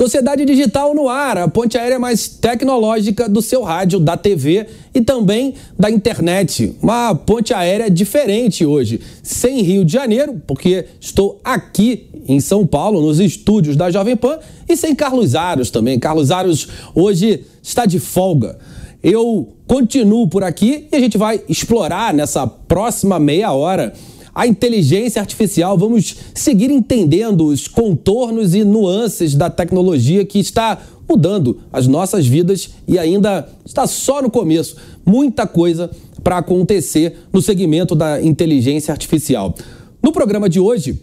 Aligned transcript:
Sociedade 0.00 0.46
Digital 0.46 0.94
no 0.94 1.10
ar, 1.10 1.36
a 1.36 1.46
ponte 1.46 1.76
aérea 1.76 1.98
mais 1.98 2.26
tecnológica 2.26 3.28
do 3.28 3.42
seu 3.42 3.62
rádio, 3.62 4.00
da 4.00 4.16
TV 4.16 4.66
e 4.94 5.02
também 5.02 5.52
da 5.78 5.90
internet. 5.90 6.74
Uma 6.82 7.14
ponte 7.14 7.52
aérea 7.52 7.90
diferente 7.90 8.64
hoje, 8.64 8.98
sem 9.22 9.60
Rio 9.60 9.84
de 9.84 9.92
Janeiro, 9.92 10.40
porque 10.46 10.86
estou 10.98 11.38
aqui 11.44 12.06
em 12.26 12.40
São 12.40 12.66
Paulo, 12.66 13.02
nos 13.02 13.20
estúdios 13.20 13.76
da 13.76 13.90
Jovem 13.90 14.16
Pan, 14.16 14.38
e 14.66 14.74
sem 14.74 14.94
Carlos 14.94 15.34
Aros 15.34 15.70
também. 15.70 15.98
Carlos 15.98 16.30
Aros 16.30 16.66
hoje 16.94 17.44
está 17.62 17.84
de 17.84 18.00
folga. 18.00 18.58
Eu 19.02 19.52
continuo 19.66 20.26
por 20.28 20.42
aqui 20.42 20.88
e 20.90 20.96
a 20.96 21.00
gente 21.00 21.18
vai 21.18 21.42
explorar 21.46 22.14
nessa 22.14 22.46
próxima 22.46 23.18
meia 23.18 23.52
hora 23.52 23.92
a 24.40 24.46
inteligência 24.46 25.20
artificial. 25.20 25.76
Vamos 25.76 26.16
seguir 26.34 26.70
entendendo 26.70 27.44
os 27.44 27.68
contornos 27.68 28.54
e 28.54 28.64
nuances 28.64 29.34
da 29.34 29.50
tecnologia 29.50 30.24
que 30.24 30.38
está 30.38 30.80
mudando 31.06 31.60
as 31.70 31.86
nossas 31.86 32.26
vidas 32.26 32.70
e 32.88 32.98
ainda 32.98 33.46
está 33.66 33.86
só 33.86 34.22
no 34.22 34.30
começo. 34.30 34.76
Muita 35.04 35.46
coisa 35.46 35.90
para 36.24 36.38
acontecer 36.38 37.18
no 37.30 37.42
segmento 37.42 37.94
da 37.94 38.22
inteligência 38.22 38.92
artificial. 38.92 39.54
No 40.02 40.10
programa 40.10 40.48
de 40.48 40.58
hoje, 40.58 40.98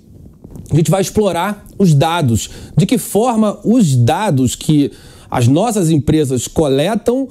a 0.72 0.76
gente 0.76 0.90
vai 0.90 1.02
explorar 1.02 1.64
os 1.78 1.94
dados, 1.94 2.50
de 2.76 2.88
que 2.88 2.98
forma 2.98 3.60
os 3.64 3.96
dados 3.96 4.56
que 4.56 4.92
as 5.30 5.48
nossas 5.48 5.92
empresas 5.92 6.48
coletam 6.48 7.30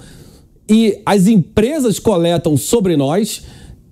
e 0.68 1.02
as 1.04 1.26
empresas 1.26 1.98
coletam 1.98 2.56
sobre 2.56 2.96
nós 2.96 3.42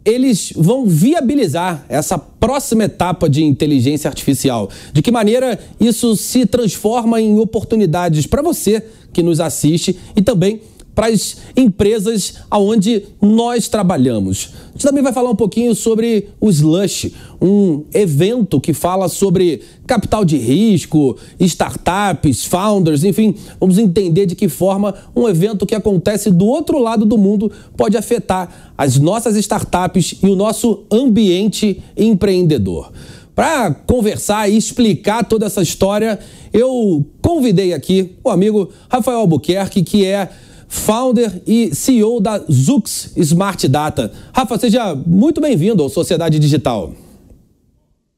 eles 0.05 0.53
vão 0.55 0.87
viabilizar 0.87 1.85
essa 1.89 2.19
próxima 2.19 2.85
etapa 2.85 3.29
de 3.29 3.43
inteligência 3.43 4.09
artificial? 4.09 4.69
De 4.93 5.01
que 5.01 5.11
maneira 5.11 5.59
isso 5.81 6.15
se 6.17 6.45
transforma 6.45 7.21
em 7.21 7.39
oportunidades 7.39 8.27
para 8.27 8.43
você 8.43 8.83
que 9.13 9.23
nos 9.23 9.41
assiste 9.41 9.99
e 10.15 10.21
também 10.21 10.61
para 10.95 11.09
as 11.09 11.37
empresas 11.57 12.35
aonde 12.51 13.05
nós 13.21 13.69
trabalhamos. 13.69 14.51
A 14.69 14.73
gente 14.73 14.85
também 14.85 15.03
vai 15.03 15.13
falar 15.13 15.31
um 15.31 15.37
pouquinho 15.37 15.75
sobre 15.75 16.29
o 16.41 16.49
Slush, 16.49 17.13
um 17.41 17.85
evento 17.93 18.61
que 18.61 18.73
fala 18.73 19.09
sobre 19.09 19.63
capital 19.87 20.25
de 20.25 20.37
risco, 20.37 21.17
startups, 21.41 22.45
founders, 22.45 23.05
enfim, 23.05 23.35
vamos 23.61 23.79
entender 23.79 24.27
de 24.27 24.35
que 24.35 24.49
forma 24.49 24.95
um 25.15 25.29
evento 25.29 25.67
que 25.67 25.75
acontece 25.75 26.31
do 26.31 26.47
outro 26.47 26.79
lado 26.79 27.05
do 27.05 27.19
mundo 27.19 27.51
pode 27.77 27.97
afetar 27.97 28.73
as 28.77 28.99
nossas 28.99 29.37
startups 29.37 30.17
e 30.23 30.27
o 30.27 30.37
nosso 30.37 30.85
ambiente 30.91 31.83
empreendedor. 31.97 32.93
Para 33.35 33.73
conversar 33.73 34.49
e 34.49 34.57
explicar 34.57 35.25
toda 35.25 35.47
essa 35.47 35.61
história, 35.61 36.21
eu 36.53 37.05
convidei 37.21 37.75
aqui 37.75 38.13
o 38.23 38.31
amigo 38.31 38.71
Rafael 38.89 39.19
Albuquerque, 39.19 39.83
que 39.83 40.05
é 40.05 40.31
founder 40.75 41.41
e 41.47 41.73
CEO 41.73 42.21
da 42.21 42.39
Zux 42.51 43.13
Smart 43.17 43.67
Data. 43.69 44.11
Rafa, 44.33 44.59
seja 44.59 44.95
muito 44.95 45.41
bem-vindo 45.41 45.83
ao 45.83 45.89
Sociedade 45.89 46.39
Digital. 46.39 46.93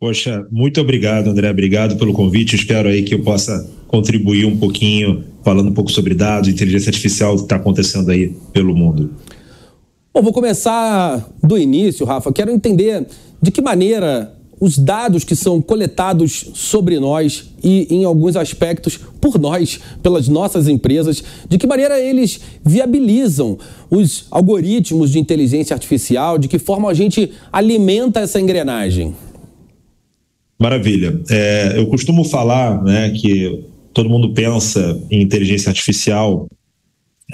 Poxa, 0.00 0.46
muito 0.50 0.80
obrigado, 0.80 1.28
André. 1.28 1.50
Obrigado 1.50 1.96
pelo 1.96 2.14
convite. 2.14 2.56
Espero 2.56 2.88
aí 2.88 3.02
que 3.02 3.14
eu 3.14 3.22
possa 3.22 3.70
contribuir 3.86 4.46
um 4.46 4.56
pouquinho, 4.56 5.22
falando 5.44 5.68
um 5.68 5.74
pouco 5.74 5.92
sobre 5.92 6.14
dados, 6.14 6.48
inteligência 6.48 6.88
artificial 6.88 7.36
que 7.36 7.42
está 7.42 7.56
acontecendo 7.56 8.10
aí 8.10 8.34
pelo 8.52 8.74
mundo. 8.74 9.10
Bom, 10.12 10.22
vou 10.22 10.32
começar 10.32 11.28
do 11.42 11.58
início, 11.58 12.06
Rafa. 12.06 12.32
Quero 12.32 12.50
entender 12.50 13.06
de 13.40 13.50
que 13.50 13.60
maneira 13.60 14.34
os 14.60 14.78
dados 14.78 15.24
que 15.24 15.36
são 15.36 15.60
coletados 15.60 16.50
sobre 16.54 16.98
nós 16.98 17.50
e, 17.62 17.86
em 17.90 18.04
alguns 18.04 18.36
aspectos, 18.36 18.98
por 19.20 19.38
nós, 19.38 19.80
pelas 20.02 20.28
nossas 20.28 20.68
empresas, 20.68 21.22
de 21.48 21.58
que 21.58 21.66
maneira 21.66 22.00
eles 22.00 22.40
viabilizam 22.64 23.58
os 23.90 24.26
algoritmos 24.30 25.12
de 25.12 25.18
inteligência 25.18 25.74
artificial, 25.74 26.38
de 26.38 26.48
que 26.48 26.58
forma 26.58 26.90
a 26.90 26.94
gente 26.94 27.30
alimenta 27.52 28.20
essa 28.20 28.40
engrenagem. 28.40 29.14
Maravilha. 30.58 31.20
É, 31.28 31.74
eu 31.76 31.86
costumo 31.88 32.24
falar 32.24 32.82
né, 32.82 33.10
que 33.10 33.64
todo 33.92 34.08
mundo 34.08 34.32
pensa 34.32 34.98
em 35.10 35.22
inteligência 35.22 35.68
artificial 35.68 36.48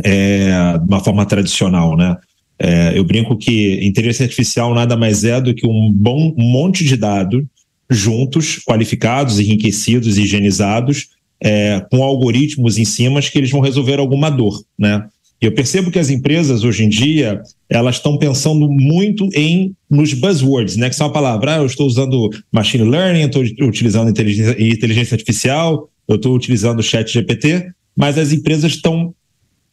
é, 0.05 0.79
de 0.79 0.89
uma 0.89 1.01
forma 1.01 1.25
tradicional, 1.25 1.97
né? 1.97 2.17
É, 2.65 2.97
eu 2.97 3.03
brinco 3.03 3.37
que 3.37 3.85
inteligência 3.85 4.23
artificial 4.23 4.73
nada 4.73 4.97
mais 4.97 5.25
é 5.25 5.41
do 5.41 5.53
que 5.53 5.67
um 5.67 5.91
bom 5.93 6.33
monte 6.39 6.85
de 6.85 6.97
dados 6.97 7.43
juntos, 7.91 8.61
qualificados, 8.65 9.41
enriquecidos, 9.41 10.17
higienizados, 10.17 11.09
é, 11.43 11.85
com 11.91 12.05
algoritmos 12.05 12.79
em 12.79 12.85
cima 12.85 13.21
que 13.21 13.37
eles 13.37 13.51
vão 13.51 13.61
resolver 13.61 13.99
alguma 13.99 14.31
dor, 14.31 14.63
né? 14.79 15.05
Eu 15.41 15.51
percebo 15.51 15.91
que 15.91 15.99
as 15.99 16.09
empresas 16.09 16.63
hoje 16.63 16.85
em 16.85 16.89
dia 16.89 17.43
elas 17.69 17.97
estão 17.97 18.17
pensando 18.17 18.71
muito 18.71 19.29
em 19.35 19.75
nos 19.91 20.15
buzzwords, 20.15 20.77
né? 20.77 20.89
Que 20.89 20.95
são 20.95 21.09
a 21.09 21.13
palavra, 21.13 21.57
ah, 21.57 21.59
eu 21.59 21.67
estou 21.67 21.85
usando 21.85 22.31
machine 22.53 22.85
learning, 22.85 23.23
estou 23.23 23.43
utilizando 23.67 24.09
inteligência, 24.09 24.57
inteligência 24.63 25.17
artificial, 25.17 25.91
eu 26.07 26.15
estou 26.15 26.33
utilizando 26.33 26.79
o 26.79 26.83
chat 26.83 27.13
GPT, 27.13 27.73
mas 27.97 28.17
as 28.19 28.33
empresas 28.33 28.73
estão 28.73 29.13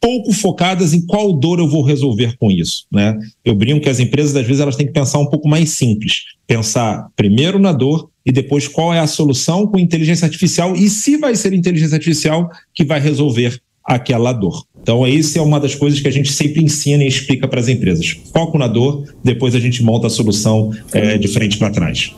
pouco 0.00 0.32
focadas 0.32 0.94
em 0.94 1.04
qual 1.04 1.32
dor 1.32 1.58
eu 1.58 1.68
vou 1.68 1.82
resolver 1.82 2.36
com 2.38 2.50
isso, 2.50 2.86
né? 2.90 3.18
Eu 3.44 3.54
brinco 3.54 3.82
que 3.82 3.88
as 3.88 4.00
empresas 4.00 4.34
às 4.34 4.46
vezes 4.46 4.60
elas 4.60 4.76
têm 4.76 4.86
que 4.86 4.92
pensar 4.92 5.18
um 5.18 5.26
pouco 5.26 5.48
mais 5.48 5.70
simples, 5.70 6.22
pensar 6.46 7.08
primeiro 7.14 7.58
na 7.58 7.72
dor 7.72 8.08
e 8.24 8.32
depois 8.32 8.66
qual 8.66 8.94
é 8.94 8.98
a 8.98 9.06
solução 9.06 9.66
com 9.66 9.78
inteligência 9.78 10.24
artificial 10.24 10.74
e 10.74 10.88
se 10.88 11.16
vai 11.18 11.36
ser 11.36 11.52
inteligência 11.52 11.96
artificial 11.96 12.48
que 12.74 12.84
vai 12.84 12.98
resolver 12.98 13.60
aquela 13.84 14.32
dor. 14.32 14.64
Então, 14.82 15.06
isso 15.06 15.38
é 15.38 15.42
uma 15.42 15.60
das 15.60 15.74
coisas 15.74 16.00
que 16.00 16.08
a 16.08 16.12
gente 16.12 16.32
sempre 16.32 16.62
ensina 16.62 17.04
e 17.04 17.08
explica 17.08 17.46
para 17.46 17.60
as 17.60 17.68
empresas. 17.68 18.18
Foco 18.32 18.56
na 18.56 18.66
dor, 18.66 19.04
depois 19.22 19.54
a 19.54 19.60
gente 19.60 19.82
monta 19.82 20.06
a 20.06 20.10
solução 20.10 20.70
é, 20.92 21.18
de 21.18 21.28
frente 21.28 21.58
para 21.58 21.70
trás. 21.70 22.14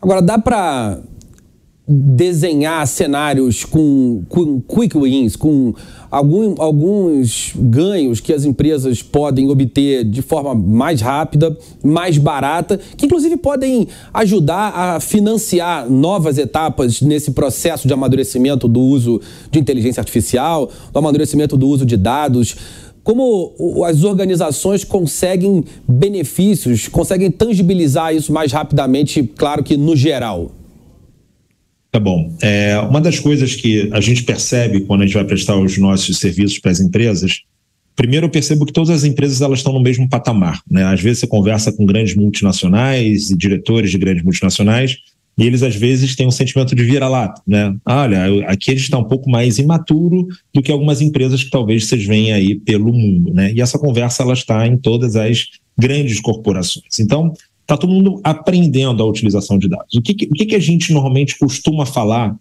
Agora, 0.00 0.20
dá 0.20 0.38
para 0.38 1.00
desenhar 1.88 2.86
cenários 2.86 3.64
com, 3.64 4.22
com 4.28 4.60
quick 4.60 4.96
wins, 4.98 5.36
com 5.36 5.72
algum, 6.10 6.54
alguns 6.58 7.54
ganhos 7.56 8.20
que 8.20 8.30
as 8.30 8.44
empresas 8.44 9.02
podem 9.02 9.48
obter 9.48 10.04
de 10.04 10.20
forma 10.20 10.54
mais 10.54 11.00
rápida, 11.00 11.56
mais 11.82 12.18
barata, 12.18 12.78
que 12.94 13.06
inclusive 13.06 13.38
podem 13.38 13.88
ajudar 14.12 14.68
a 14.74 15.00
financiar 15.00 15.90
novas 15.90 16.36
etapas 16.36 17.00
nesse 17.00 17.30
processo 17.30 17.88
de 17.88 17.94
amadurecimento 17.94 18.68
do 18.68 18.80
uso 18.80 19.18
de 19.50 19.58
inteligência 19.58 20.02
artificial, 20.02 20.70
do 20.92 20.98
amadurecimento 20.98 21.56
do 21.56 21.66
uso 21.66 21.86
de 21.86 21.96
dados 21.96 22.54
como 23.02 23.54
as 23.86 24.04
organizações 24.04 24.84
conseguem 24.84 25.64
benefícios, 25.88 26.88
conseguem 26.88 27.30
tangibilizar 27.30 28.14
isso 28.14 28.30
mais 28.30 28.52
rapidamente, 28.52 29.22
claro 29.22 29.64
que 29.64 29.78
no 29.78 29.96
geral? 29.96 30.57
Tá 31.90 31.98
bom. 31.98 32.36
É, 32.42 32.78
uma 32.80 33.00
das 33.00 33.18
coisas 33.18 33.54
que 33.54 33.88
a 33.92 34.00
gente 34.00 34.22
percebe 34.22 34.80
quando 34.80 35.02
a 35.02 35.06
gente 35.06 35.14
vai 35.14 35.24
prestar 35.24 35.56
os 35.56 35.78
nossos 35.78 36.18
serviços 36.18 36.58
para 36.58 36.70
as 36.70 36.80
empresas, 36.80 37.42
primeiro 37.96 38.26
eu 38.26 38.30
percebo 38.30 38.66
que 38.66 38.72
todas 38.72 38.90
as 38.90 39.04
empresas 39.04 39.40
elas 39.40 39.60
estão 39.60 39.72
no 39.72 39.80
mesmo 39.80 40.08
patamar. 40.08 40.60
Né? 40.70 40.84
Às 40.84 41.00
vezes 41.00 41.20
você 41.20 41.26
conversa 41.26 41.72
com 41.72 41.86
grandes 41.86 42.14
multinacionais 42.14 43.30
e 43.30 43.36
diretores 43.36 43.90
de 43.90 43.98
grandes 43.98 44.22
multinacionais 44.22 44.98
e 45.38 45.46
eles 45.46 45.62
às 45.62 45.76
vezes 45.76 46.16
têm 46.16 46.26
um 46.26 46.32
sentimento 46.32 46.74
de 46.74 46.82
vira-lata, 46.82 47.40
né? 47.46 47.72
Olha, 47.86 48.44
aqui 48.48 48.72
a 48.72 48.74
gente 48.74 48.82
está 48.82 48.98
um 48.98 49.04
pouco 49.04 49.30
mais 49.30 49.56
imaturo 49.56 50.26
do 50.52 50.60
que 50.60 50.72
algumas 50.72 51.00
empresas 51.00 51.44
que 51.44 51.50
talvez 51.50 51.86
vocês 51.86 52.04
veem 52.04 52.32
aí 52.32 52.56
pelo 52.56 52.92
mundo, 52.92 53.32
né? 53.32 53.52
E 53.52 53.60
essa 53.60 53.78
conversa 53.78 54.24
ela 54.24 54.32
está 54.32 54.66
em 54.66 54.76
todas 54.76 55.14
as 55.14 55.46
grandes 55.78 56.20
corporações. 56.20 56.98
Então, 56.98 57.32
Está 57.68 57.76
todo 57.76 57.92
mundo 57.92 58.18
aprendendo 58.24 59.02
a 59.02 59.06
utilização 59.06 59.58
de 59.58 59.68
dados. 59.68 59.94
O 59.94 60.00
que, 60.00 60.24
o 60.24 60.32
que 60.32 60.54
a 60.54 60.58
gente 60.58 60.90
normalmente 60.90 61.38
costuma 61.38 61.84
falar 61.84 62.34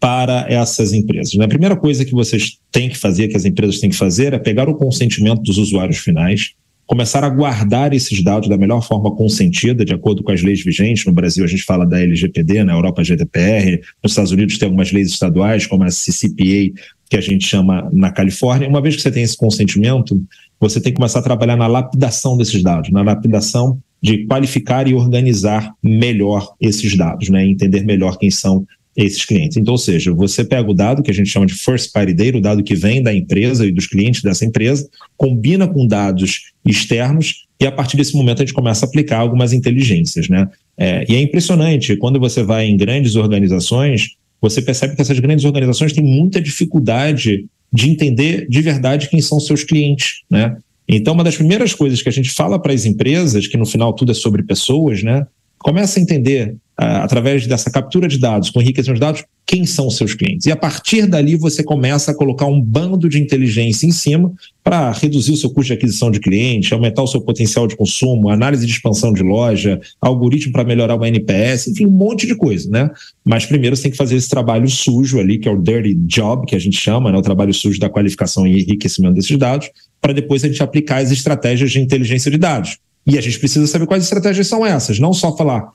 para 0.00 0.44
essas 0.48 0.92
empresas? 0.92 1.34
Né? 1.34 1.44
A 1.44 1.48
primeira 1.48 1.76
coisa 1.76 2.04
que 2.04 2.10
vocês 2.10 2.58
têm 2.72 2.88
que 2.88 2.98
fazer, 2.98 3.28
que 3.28 3.36
as 3.36 3.44
empresas 3.44 3.78
têm 3.78 3.90
que 3.90 3.94
fazer, 3.94 4.32
é 4.32 4.40
pegar 4.40 4.68
o 4.68 4.74
consentimento 4.74 5.40
dos 5.40 5.56
usuários 5.56 5.98
finais, 5.98 6.54
começar 6.84 7.22
a 7.22 7.28
guardar 7.28 7.94
esses 7.94 8.24
dados 8.24 8.48
da 8.48 8.58
melhor 8.58 8.82
forma 8.82 9.14
consentida, 9.14 9.84
de 9.84 9.94
acordo 9.94 10.20
com 10.20 10.32
as 10.32 10.42
leis 10.42 10.64
vigentes. 10.64 11.06
No 11.06 11.12
Brasil, 11.12 11.44
a 11.44 11.46
gente 11.48 11.62
fala 11.62 11.86
da 11.86 12.00
LGPD, 12.00 12.64
na 12.64 12.72
Europa, 12.72 13.04
GDPR. 13.04 13.80
Nos 14.02 14.10
Estados 14.10 14.32
Unidos, 14.32 14.58
tem 14.58 14.66
algumas 14.66 14.90
leis 14.90 15.10
estaduais, 15.10 15.64
como 15.64 15.84
a 15.84 15.90
CCPA, 15.90 16.74
que 17.08 17.16
a 17.16 17.20
gente 17.20 17.46
chama 17.46 17.88
na 17.92 18.10
Califórnia. 18.10 18.68
Uma 18.68 18.82
vez 18.82 18.96
que 18.96 19.02
você 19.02 19.12
tem 19.12 19.22
esse 19.22 19.36
consentimento, 19.36 20.20
você 20.58 20.80
tem 20.80 20.92
que 20.92 20.96
começar 20.96 21.20
a 21.20 21.22
trabalhar 21.22 21.56
na 21.56 21.68
lapidação 21.68 22.36
desses 22.36 22.64
dados, 22.64 22.90
na 22.90 23.02
lapidação 23.02 23.80
de 24.02 24.26
qualificar 24.26 24.88
e 24.88 24.94
organizar 24.94 25.72
melhor 25.82 26.54
esses 26.60 26.96
dados, 26.96 27.28
né? 27.28 27.46
entender 27.46 27.84
melhor 27.84 28.18
quem 28.18 28.30
são 28.30 28.66
esses 28.96 29.24
clientes. 29.24 29.56
Então, 29.56 29.72
ou 29.72 29.78
seja, 29.78 30.12
você 30.12 30.44
pega 30.44 30.68
o 30.70 30.74
dado 30.74 31.02
que 31.02 31.10
a 31.10 31.14
gente 31.14 31.30
chama 31.30 31.46
de 31.46 31.54
first 31.54 31.92
party 31.92 32.12
data, 32.12 32.38
o 32.38 32.40
dado 32.40 32.62
que 32.62 32.74
vem 32.74 33.02
da 33.02 33.14
empresa 33.14 33.66
e 33.66 33.72
dos 33.72 33.86
clientes 33.86 34.22
dessa 34.22 34.44
empresa, 34.44 34.88
combina 35.16 35.66
com 35.66 35.86
dados 35.86 36.52
externos 36.66 37.46
e 37.60 37.66
a 37.66 37.72
partir 37.72 37.96
desse 37.96 38.14
momento 38.14 38.42
a 38.42 38.44
gente 38.44 38.54
começa 38.54 38.84
a 38.84 38.88
aplicar 38.88 39.18
algumas 39.18 39.52
inteligências, 39.52 40.28
né? 40.28 40.48
É, 40.76 41.04
e 41.08 41.14
é 41.14 41.20
impressionante 41.20 41.96
quando 41.96 42.18
você 42.18 42.42
vai 42.42 42.66
em 42.66 42.76
grandes 42.76 43.14
organizações, 43.14 44.16
você 44.40 44.60
percebe 44.60 44.96
que 44.96 45.00
essas 45.00 45.18
grandes 45.20 45.44
organizações 45.44 45.92
têm 45.92 46.04
muita 46.04 46.40
dificuldade 46.40 47.46
de 47.72 47.88
entender 47.88 48.46
de 48.48 48.60
verdade 48.60 49.08
quem 49.08 49.20
são 49.20 49.38
seus 49.38 49.64
clientes, 49.64 50.22
né? 50.28 50.56
Então, 50.88 51.14
uma 51.14 51.24
das 51.24 51.36
primeiras 51.36 51.74
coisas 51.74 52.02
que 52.02 52.08
a 52.08 52.12
gente 52.12 52.30
fala 52.30 52.60
para 52.60 52.72
as 52.72 52.84
empresas, 52.84 53.46
que 53.46 53.56
no 53.56 53.66
final 53.66 53.92
tudo 53.92 54.12
é 54.12 54.14
sobre 54.14 54.42
pessoas, 54.42 55.02
né? 55.02 55.26
Começa 55.58 55.98
a 55.98 56.02
entender 56.02 56.56
através 56.76 57.46
dessa 57.46 57.70
captura 57.70 58.08
de 58.08 58.18
dados, 58.18 58.50
com 58.50 58.60
enriquecimento 58.60 58.98
de 58.98 59.00
dados, 59.00 59.24
quem 59.46 59.66
são 59.66 59.88
os 59.88 59.96
seus 59.96 60.14
clientes. 60.14 60.46
E 60.46 60.52
a 60.52 60.56
partir 60.56 61.06
dali 61.06 61.36
você 61.36 61.62
começa 61.62 62.10
a 62.10 62.14
colocar 62.14 62.46
um 62.46 62.60
bando 62.60 63.08
de 63.08 63.20
inteligência 63.20 63.86
em 63.86 63.92
cima 63.92 64.32
para 64.64 64.90
reduzir 64.92 65.32
o 65.32 65.36
seu 65.36 65.50
custo 65.50 65.68
de 65.68 65.72
aquisição 65.74 66.10
de 66.10 66.20
cliente, 66.20 66.72
aumentar 66.72 67.02
o 67.02 67.06
seu 67.06 67.20
potencial 67.20 67.66
de 67.66 67.76
consumo, 67.76 68.30
análise 68.30 68.64
de 68.64 68.72
expansão 68.72 69.12
de 69.12 69.22
loja, 69.22 69.80
algoritmo 70.00 70.52
para 70.52 70.64
melhorar 70.64 70.96
o 70.96 71.04
NPS, 71.04 71.68
enfim, 71.68 71.86
um 71.86 71.90
monte 71.90 72.26
de 72.26 72.34
coisa, 72.34 72.70
né? 72.70 72.90
Mas 73.24 73.44
primeiro 73.44 73.76
você 73.76 73.82
tem 73.82 73.90
que 73.90 73.96
fazer 73.96 74.16
esse 74.16 74.28
trabalho 74.28 74.68
sujo 74.68 75.18
ali, 75.18 75.38
que 75.38 75.48
é 75.48 75.52
o 75.52 75.60
dirty 75.60 75.94
job, 76.06 76.46
que 76.46 76.56
a 76.56 76.60
gente 76.60 76.76
chama, 76.78 77.10
né? 77.12 77.18
o 77.18 77.22
trabalho 77.22 77.52
sujo 77.52 77.78
da 77.78 77.90
qualificação 77.90 78.46
e 78.46 78.62
enriquecimento 78.62 79.14
desses 79.14 79.36
dados, 79.36 79.70
para 80.00 80.12
depois 80.12 80.44
a 80.44 80.48
gente 80.48 80.62
aplicar 80.62 81.02
as 81.02 81.10
estratégias 81.10 81.70
de 81.70 81.80
inteligência 81.80 82.30
de 82.30 82.38
dados. 82.38 82.78
E 83.06 83.18
a 83.18 83.20
gente 83.20 83.38
precisa 83.38 83.66
saber 83.66 83.86
quais 83.86 84.04
estratégias 84.04 84.46
são 84.46 84.64
essas, 84.64 84.98
não 84.98 85.12
só 85.12 85.36
falar, 85.36 85.72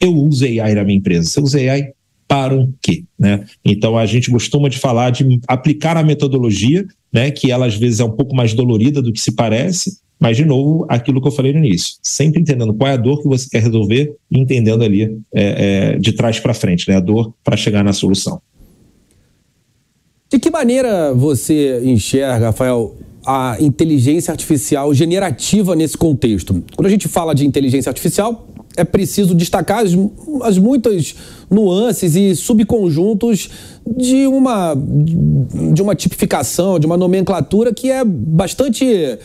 eu 0.00 0.14
uso 0.14 0.44
AI 0.44 0.74
na 0.74 0.84
minha 0.84 0.98
empresa. 0.98 1.28
Você 1.28 1.40
usa 1.40 1.58
AI 1.58 1.92
para 2.28 2.54
o 2.54 2.72
quê? 2.82 3.04
Né? 3.18 3.44
Então 3.64 3.96
a 3.96 4.04
gente 4.04 4.30
costuma 4.30 4.68
de 4.68 4.78
falar 4.78 5.10
de 5.10 5.40
aplicar 5.46 5.96
a 5.96 6.02
metodologia, 6.02 6.84
né, 7.12 7.30
que 7.30 7.50
ela 7.50 7.66
às 7.66 7.76
vezes 7.76 8.00
é 8.00 8.04
um 8.04 8.10
pouco 8.10 8.34
mais 8.34 8.52
dolorida 8.52 9.00
do 9.00 9.12
que 9.12 9.20
se 9.20 9.32
parece, 9.32 9.98
mas 10.18 10.36
de 10.36 10.44
novo 10.44 10.84
aquilo 10.88 11.20
que 11.20 11.28
eu 11.28 11.32
falei 11.32 11.52
no 11.52 11.58
início, 11.58 11.96
sempre 12.02 12.40
entendendo 12.40 12.74
qual 12.74 12.90
é 12.90 12.94
a 12.94 12.96
dor 12.96 13.22
que 13.22 13.28
você 13.28 13.48
quer 13.48 13.62
resolver 13.62 14.14
e 14.30 14.38
entendendo 14.38 14.82
ali 14.82 15.04
é, 15.32 15.92
é, 15.94 15.98
de 15.98 16.12
trás 16.12 16.40
para 16.40 16.52
frente, 16.52 16.88
né, 16.88 16.96
a 16.96 17.00
dor 17.00 17.32
para 17.44 17.56
chegar 17.56 17.84
na 17.84 17.92
solução. 17.92 18.40
De 20.28 20.40
que 20.40 20.50
maneira 20.50 21.14
você 21.14 21.80
enxerga, 21.84 22.46
Rafael, 22.46 22.96
a 23.24 23.56
inteligência 23.60 24.32
artificial 24.32 24.92
generativa 24.92 25.76
nesse 25.76 25.96
contexto? 25.96 26.64
Quando 26.74 26.86
a 26.86 26.90
gente 26.90 27.06
fala 27.06 27.32
de 27.32 27.46
inteligência 27.46 27.88
artificial, 27.88 28.48
é 28.76 28.84
preciso 28.84 29.34
destacar 29.34 29.84
as, 29.84 29.92
as 30.42 30.58
muitas 30.58 31.14
nuances 31.50 32.14
e 32.14 32.34
subconjuntos 32.36 33.48
de 33.86 34.26
uma, 34.26 34.74
de 34.74 35.82
uma 35.82 35.94
tipificação, 35.94 36.78
de 36.78 36.86
uma 36.86 36.96
nomenclatura 36.96 37.72
que 37.72 37.90
é 37.90 38.04
bastante 38.04 39.18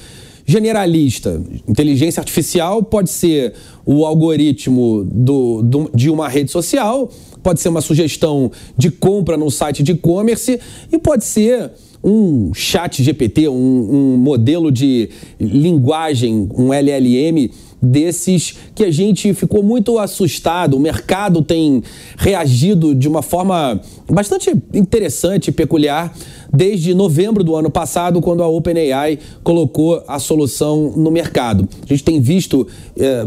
generalista. 0.45 1.41
Inteligência 1.67 2.19
artificial 2.19 2.83
pode 2.83 3.09
ser 3.09 3.53
o 3.85 4.05
algoritmo 4.05 5.03
do, 5.03 5.61
do, 5.61 5.91
de 5.93 6.09
uma 6.09 6.27
rede 6.27 6.51
social, 6.51 7.09
pode 7.43 7.61
ser 7.61 7.69
uma 7.69 7.81
sugestão 7.81 8.51
de 8.77 8.91
compra 8.91 9.37
num 9.37 9.49
site 9.49 9.83
de 9.83 9.93
e-commerce 9.93 10.59
e 10.91 10.97
pode 10.97 11.25
ser 11.25 11.71
um 12.03 12.51
chat 12.53 13.03
GPT, 13.03 13.47
um, 13.47 13.53
um 13.53 14.17
modelo 14.17 14.71
de 14.71 15.09
linguagem, 15.39 16.49
um 16.57 16.73
LLM 16.73 17.49
desses 17.81 18.55
que 18.75 18.83
a 18.83 18.91
gente 18.91 19.33
ficou 19.33 19.63
muito 19.63 19.97
assustado. 19.97 20.77
O 20.77 20.79
mercado 20.79 21.41
tem 21.41 21.83
reagido 22.17 22.93
de 22.93 23.07
uma 23.07 23.21
forma 23.21 23.81
bastante 24.09 24.51
interessante 24.73 25.47
e 25.47 25.51
peculiar 25.51 26.13
desde 26.53 26.93
novembro 26.93 27.43
do 27.43 27.55
ano 27.55 27.69
passado, 27.69 28.21
quando 28.21 28.43
a 28.43 28.47
OpenAI 28.47 29.17
colocou 29.43 30.03
a 30.07 30.19
solução 30.19 30.93
no 30.95 31.09
mercado. 31.09 31.67
A 31.83 31.87
gente 31.87 32.03
tem 32.03 32.19
visto 32.19 32.67
eh, 32.97 33.23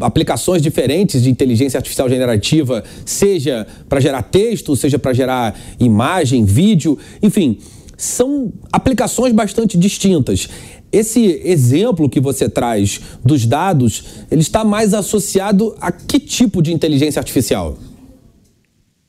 aplicações 0.00 0.62
diferentes 0.62 1.22
de 1.22 1.30
inteligência 1.30 1.76
artificial 1.76 2.08
generativa, 2.08 2.82
seja 3.04 3.66
para 3.88 4.00
gerar 4.00 4.22
texto, 4.22 4.74
seja 4.74 4.98
para 4.98 5.12
gerar 5.12 5.54
imagem, 5.78 6.44
vídeo, 6.44 6.98
enfim 7.22 7.58
são 8.02 8.52
aplicações 8.72 9.32
bastante 9.32 9.78
distintas. 9.78 10.48
Esse 10.92 11.40
exemplo 11.44 12.08
que 12.08 12.20
você 12.20 12.48
traz 12.48 13.00
dos 13.24 13.46
dados, 13.46 14.04
ele 14.30 14.42
está 14.42 14.62
mais 14.62 14.92
associado 14.92 15.74
a 15.80 15.90
que 15.90 16.20
tipo 16.20 16.60
de 16.60 16.72
inteligência 16.72 17.18
artificial? 17.18 17.78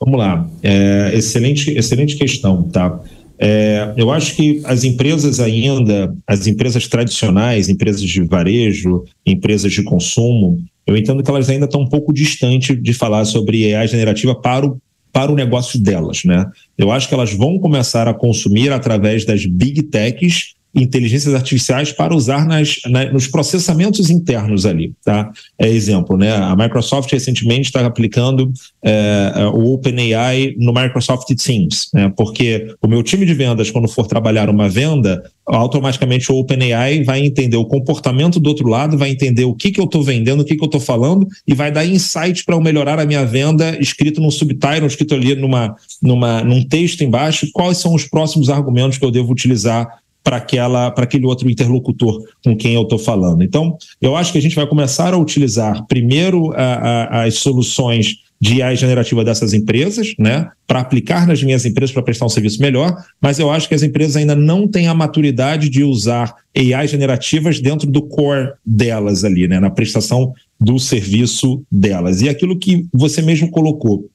Vamos 0.00 0.18
lá, 0.18 0.48
é, 0.62 1.12
excelente, 1.14 1.70
excelente 1.70 2.16
questão, 2.16 2.62
tá? 2.64 3.00
É, 3.38 3.92
eu 3.96 4.10
acho 4.10 4.36
que 4.36 4.60
as 4.64 4.84
empresas 4.84 5.40
ainda, 5.40 6.14
as 6.26 6.46
empresas 6.46 6.86
tradicionais, 6.86 7.68
empresas 7.68 8.02
de 8.02 8.22
varejo, 8.22 9.04
empresas 9.26 9.72
de 9.72 9.82
consumo, 9.82 10.58
eu 10.86 10.96
entendo 10.96 11.22
que 11.22 11.30
elas 11.30 11.48
ainda 11.48 11.64
estão 11.64 11.82
um 11.82 11.88
pouco 11.88 12.12
distantes 12.12 12.80
de 12.80 12.92
falar 12.92 13.24
sobre 13.24 13.74
AI 13.74 13.88
generativa 13.88 14.34
para 14.34 14.66
o, 14.66 14.78
para 15.12 15.32
o 15.32 15.34
negócio 15.34 15.80
delas, 15.80 16.22
né? 16.24 16.46
Eu 16.76 16.90
acho 16.90 17.08
que 17.08 17.14
elas 17.14 17.32
vão 17.32 17.58
começar 17.58 18.06
a 18.06 18.14
consumir 18.14 18.70
através 18.72 19.24
das 19.24 19.44
big 19.46 19.82
techs 19.84 20.54
inteligências 20.74 21.34
artificiais 21.34 21.92
para 21.92 22.14
usar 22.14 22.46
nas, 22.46 22.76
na, 22.86 23.12
nos 23.12 23.26
processamentos 23.26 24.10
internos 24.10 24.66
ali, 24.66 24.92
tá? 25.04 25.30
É 25.58 25.68
exemplo, 25.68 26.16
né? 26.16 26.34
A 26.34 26.56
Microsoft 26.56 27.10
recentemente 27.12 27.68
está 27.68 27.84
aplicando 27.86 28.52
é, 28.82 29.50
o 29.52 29.74
OpenAI 29.74 30.54
no 30.58 30.72
Microsoft 30.72 31.28
Teams, 31.34 31.88
né? 31.94 32.12
Porque 32.16 32.74
o 32.82 32.88
meu 32.88 33.02
time 33.02 33.24
de 33.24 33.34
vendas, 33.34 33.70
quando 33.70 33.88
for 33.88 34.06
trabalhar 34.06 34.50
uma 34.50 34.68
venda, 34.68 35.22
automaticamente 35.46 36.32
o 36.32 36.36
OpenAI 36.36 37.04
vai 37.04 37.20
entender 37.20 37.56
o 37.56 37.66
comportamento 37.66 38.40
do 38.40 38.48
outro 38.48 38.68
lado, 38.68 38.96
vai 38.96 39.10
entender 39.10 39.44
o 39.44 39.54
que, 39.54 39.70
que 39.70 39.80
eu 39.80 39.84
estou 39.84 40.02
vendendo, 40.02 40.40
o 40.40 40.44
que, 40.44 40.56
que 40.56 40.62
eu 40.62 40.66
estou 40.66 40.80
falando 40.80 41.26
e 41.46 41.54
vai 41.54 41.70
dar 41.70 41.84
insight 41.84 42.44
para 42.44 42.54
eu 42.54 42.60
melhorar 42.60 42.98
a 42.98 43.06
minha 43.06 43.24
venda, 43.24 43.78
escrito 43.80 44.20
num 44.20 44.30
subtitle, 44.30 44.86
escrito 44.86 45.14
ali 45.14 45.34
numa, 45.36 45.76
numa, 46.02 46.42
num 46.42 46.66
texto 46.66 47.02
embaixo, 47.02 47.46
quais 47.52 47.78
são 47.78 47.94
os 47.94 48.04
próximos 48.04 48.48
argumentos 48.48 48.98
que 48.98 49.04
eu 49.04 49.10
devo 49.10 49.30
utilizar 49.30 50.03
para 50.24 50.38
aquele 50.38 51.26
outro 51.26 51.50
interlocutor 51.50 52.24
com 52.42 52.56
quem 52.56 52.74
eu 52.74 52.82
estou 52.82 52.98
falando. 52.98 53.44
Então, 53.44 53.76
eu 54.00 54.16
acho 54.16 54.32
que 54.32 54.38
a 54.38 54.42
gente 54.42 54.56
vai 54.56 54.66
começar 54.66 55.12
a 55.12 55.18
utilizar 55.18 55.84
primeiro 55.86 56.50
a, 56.54 56.62
a, 56.62 57.24
as 57.24 57.34
soluções 57.34 58.24
de 58.40 58.60
AI 58.62 58.74
generativa 58.74 59.24
dessas 59.24 59.52
empresas, 59.52 60.14
né, 60.18 60.48
para 60.66 60.80
aplicar 60.80 61.26
nas 61.26 61.42
minhas 61.42 61.64
empresas 61.64 61.92
para 61.92 62.02
prestar 62.02 62.26
um 62.26 62.30
serviço 62.30 62.60
melhor, 62.60 62.94
mas 63.20 63.38
eu 63.38 63.50
acho 63.50 63.68
que 63.68 63.74
as 63.74 63.82
empresas 63.82 64.16
ainda 64.16 64.34
não 64.34 64.66
têm 64.66 64.88
a 64.88 64.94
maturidade 64.94 65.68
de 65.68 65.84
usar 65.84 66.34
AI 66.56 66.88
generativas 66.88 67.60
dentro 67.60 67.88
do 67.90 68.02
core 68.02 68.52
delas 68.64 69.24
ali, 69.24 69.46
né, 69.46 69.60
na 69.60 69.70
prestação 69.70 70.32
do 70.58 70.78
serviço 70.78 71.62
delas. 71.70 72.22
E 72.22 72.28
aquilo 72.28 72.58
que 72.58 72.86
você 72.92 73.22
mesmo 73.22 73.50
colocou, 73.50 74.08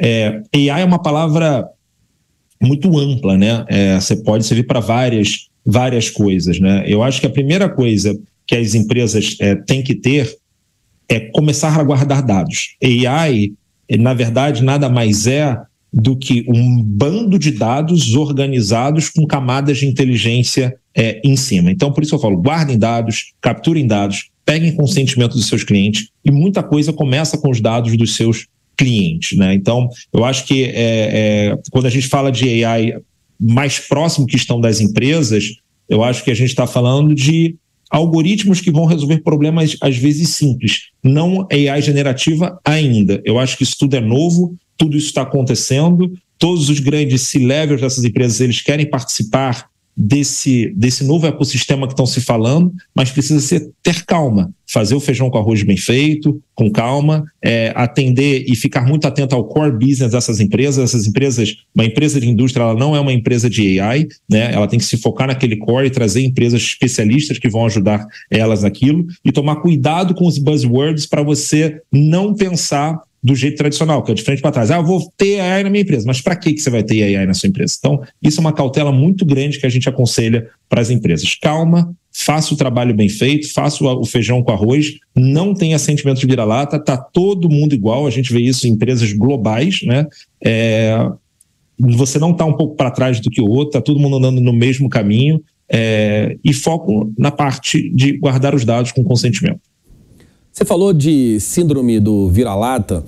é, 0.00 0.42
AI 0.54 0.82
é 0.82 0.84
uma 0.84 1.02
palavra 1.02 1.68
muito 2.60 2.98
ampla, 2.98 3.36
né? 3.36 3.64
É, 3.68 4.00
você 4.00 4.16
pode 4.16 4.46
servir 4.46 4.64
para 4.64 4.80
várias 4.80 5.48
várias 5.66 6.08
coisas. 6.08 6.60
Né? 6.60 6.84
Eu 6.86 7.02
acho 7.02 7.20
que 7.20 7.26
a 7.26 7.30
primeira 7.30 7.68
coisa 7.68 8.16
que 8.46 8.54
as 8.54 8.74
empresas 8.74 9.36
é, 9.40 9.56
têm 9.56 9.82
que 9.82 9.94
ter 9.94 10.36
é 11.08 11.20
começar 11.20 11.78
a 11.78 11.82
guardar 11.82 12.22
dados. 12.22 12.76
AI, 12.82 13.52
na 13.98 14.14
verdade, 14.14 14.62
nada 14.62 14.88
mais 14.88 15.26
é 15.26 15.58
do 15.92 16.16
que 16.16 16.44
um 16.48 16.82
bando 16.82 17.38
de 17.38 17.50
dados 17.50 18.14
organizados 18.14 19.08
com 19.08 19.26
camadas 19.26 19.78
de 19.78 19.86
inteligência 19.86 20.76
é, 20.94 21.20
em 21.24 21.36
cima. 21.36 21.70
Então, 21.70 21.92
por 21.92 22.02
isso 22.02 22.14
eu 22.14 22.18
falo, 22.18 22.36
guardem 22.36 22.78
dados, 22.78 23.32
capturem 23.40 23.86
dados, 23.86 24.30
peguem 24.44 24.74
consentimento 24.74 25.32
dos 25.32 25.46
seus 25.46 25.64
clientes 25.64 26.08
e 26.24 26.30
muita 26.30 26.62
coisa 26.62 26.92
começa 26.92 27.38
com 27.38 27.50
os 27.50 27.60
dados 27.60 27.96
dos 27.96 28.14
seus 28.14 28.46
clientes. 28.76 29.38
Né? 29.38 29.54
Então, 29.54 29.88
eu 30.12 30.24
acho 30.24 30.44
que 30.44 30.64
é, 30.64 30.70
é, 30.74 31.58
quando 31.70 31.86
a 31.86 31.90
gente 31.90 32.08
fala 32.08 32.30
de 32.30 32.64
AI 32.64 33.00
mais 33.38 33.78
próximo 33.78 34.26
que 34.26 34.36
estão 34.36 34.60
das 34.60 34.80
empresas, 34.80 35.44
eu 35.88 36.02
acho 36.02 36.24
que 36.24 36.30
a 36.30 36.34
gente 36.34 36.48
está 36.48 36.66
falando 36.66 37.14
de 37.14 37.56
algoritmos 37.90 38.60
que 38.60 38.70
vão 38.70 38.84
resolver 38.84 39.18
problemas 39.18 39.76
às 39.80 39.96
vezes 39.96 40.30
simples, 40.30 40.88
não 41.02 41.46
AI 41.50 41.80
generativa 41.80 42.58
ainda. 42.64 43.22
Eu 43.24 43.38
acho 43.38 43.56
que 43.56 43.62
isso 43.62 43.76
tudo 43.78 43.94
é 43.94 44.00
novo, 44.00 44.56
tudo 44.76 44.96
isso 44.96 45.06
está 45.06 45.22
acontecendo, 45.22 46.12
todos 46.38 46.68
os 46.68 46.80
grandes 46.80 47.22
C-levels 47.22 47.80
dessas 47.80 48.04
empresas 48.04 48.40
eles 48.40 48.60
querem 48.60 48.88
participar 48.88 49.68
desse, 49.96 50.72
desse 50.76 51.04
novo 51.04 51.26
ecossistema 51.26 51.86
que 51.86 51.94
estão 51.94 52.04
se 52.04 52.20
falando, 52.20 52.72
mas 52.94 53.10
precisa 53.10 53.40
ser, 53.40 53.70
ter 53.82 54.04
calma, 54.04 54.52
fazer 54.68 54.94
o 54.94 55.00
feijão 55.00 55.30
com 55.30 55.38
arroz 55.38 55.62
bem 55.62 55.76
feito, 55.76 56.42
com 56.54 56.70
calma, 56.70 57.24
é, 57.42 57.72
atender 57.74 58.44
e 58.46 58.54
ficar 58.54 58.86
muito 58.86 59.06
atento 59.06 59.34
ao 59.34 59.44
core 59.44 59.72
business 59.72 60.12
dessas 60.12 60.38
empresas. 60.38 60.84
Essas 60.84 61.06
empresas, 61.06 61.56
uma 61.74 61.84
empresa 61.84 62.20
de 62.20 62.28
indústria, 62.28 62.64
ela 62.64 62.74
não 62.74 62.94
é 62.94 63.00
uma 63.00 63.12
empresa 63.12 63.48
de 63.48 63.80
AI, 63.80 64.06
né? 64.28 64.52
Ela 64.52 64.68
tem 64.68 64.78
que 64.78 64.84
se 64.84 64.98
focar 64.98 65.28
naquele 65.28 65.56
core 65.56 65.86
e 65.86 65.90
trazer 65.90 66.22
empresas 66.22 66.60
especialistas 66.60 67.38
que 67.38 67.48
vão 67.48 67.64
ajudar 67.64 68.06
elas 68.30 68.62
naquilo 68.64 69.06
e 69.24 69.32
tomar 69.32 69.56
cuidado 69.56 70.14
com 70.14 70.26
os 70.26 70.38
buzzwords 70.38 71.06
para 71.06 71.22
você 71.22 71.80
não 71.90 72.34
pensar 72.34 73.00
do 73.26 73.34
jeito 73.34 73.56
tradicional, 73.56 74.04
que 74.04 74.12
é 74.12 74.14
de 74.14 74.22
frente 74.22 74.40
para 74.40 74.52
trás. 74.52 74.70
Ah, 74.70 74.76
eu 74.76 74.84
vou 74.84 75.12
ter 75.16 75.40
AI 75.40 75.64
na 75.64 75.70
minha 75.70 75.82
empresa, 75.82 76.04
mas 76.06 76.20
para 76.20 76.36
que 76.36 76.56
você 76.56 76.70
vai 76.70 76.84
ter 76.84 77.02
AI 77.02 77.26
na 77.26 77.34
sua 77.34 77.48
empresa? 77.48 77.74
Então, 77.76 78.00
isso 78.22 78.38
é 78.38 78.40
uma 78.40 78.52
cautela 78.52 78.92
muito 78.92 79.26
grande 79.26 79.58
que 79.58 79.66
a 79.66 79.68
gente 79.68 79.88
aconselha 79.88 80.48
para 80.68 80.80
as 80.80 80.90
empresas. 80.90 81.34
Calma, 81.34 81.92
faça 82.12 82.54
o 82.54 82.56
trabalho 82.56 82.94
bem 82.94 83.08
feito, 83.08 83.52
faça 83.52 83.82
o 83.84 84.04
feijão 84.04 84.44
com 84.44 84.52
arroz, 84.52 84.94
não 85.12 85.54
tenha 85.54 85.76
sentimento 85.76 86.20
de 86.20 86.26
vira-lata, 86.26 86.78
tá 86.78 86.96
todo 86.96 87.50
mundo 87.50 87.74
igual, 87.74 88.06
a 88.06 88.10
gente 88.10 88.32
vê 88.32 88.38
isso 88.38 88.64
em 88.64 88.70
empresas 88.70 89.12
globais, 89.12 89.80
né? 89.82 90.06
É, 90.44 90.96
você 91.76 92.20
não 92.20 92.30
está 92.30 92.44
um 92.44 92.52
pouco 92.52 92.76
para 92.76 92.92
trás 92.92 93.18
do 93.18 93.28
que 93.28 93.40
o 93.40 93.48
outro, 93.50 93.70
está 93.70 93.80
todo 93.80 93.98
mundo 93.98 94.18
andando 94.18 94.40
no 94.40 94.52
mesmo 94.52 94.88
caminho 94.88 95.42
é, 95.68 96.36
e 96.44 96.52
foco 96.52 97.12
na 97.18 97.32
parte 97.32 97.90
de 97.90 98.18
guardar 98.18 98.54
os 98.54 98.64
dados 98.64 98.92
com 98.92 99.02
consentimento. 99.02 99.60
Você 100.56 100.64
falou 100.64 100.94
de 100.94 101.38
síndrome 101.38 102.00
do 102.00 102.30
vira-lata 102.30 103.04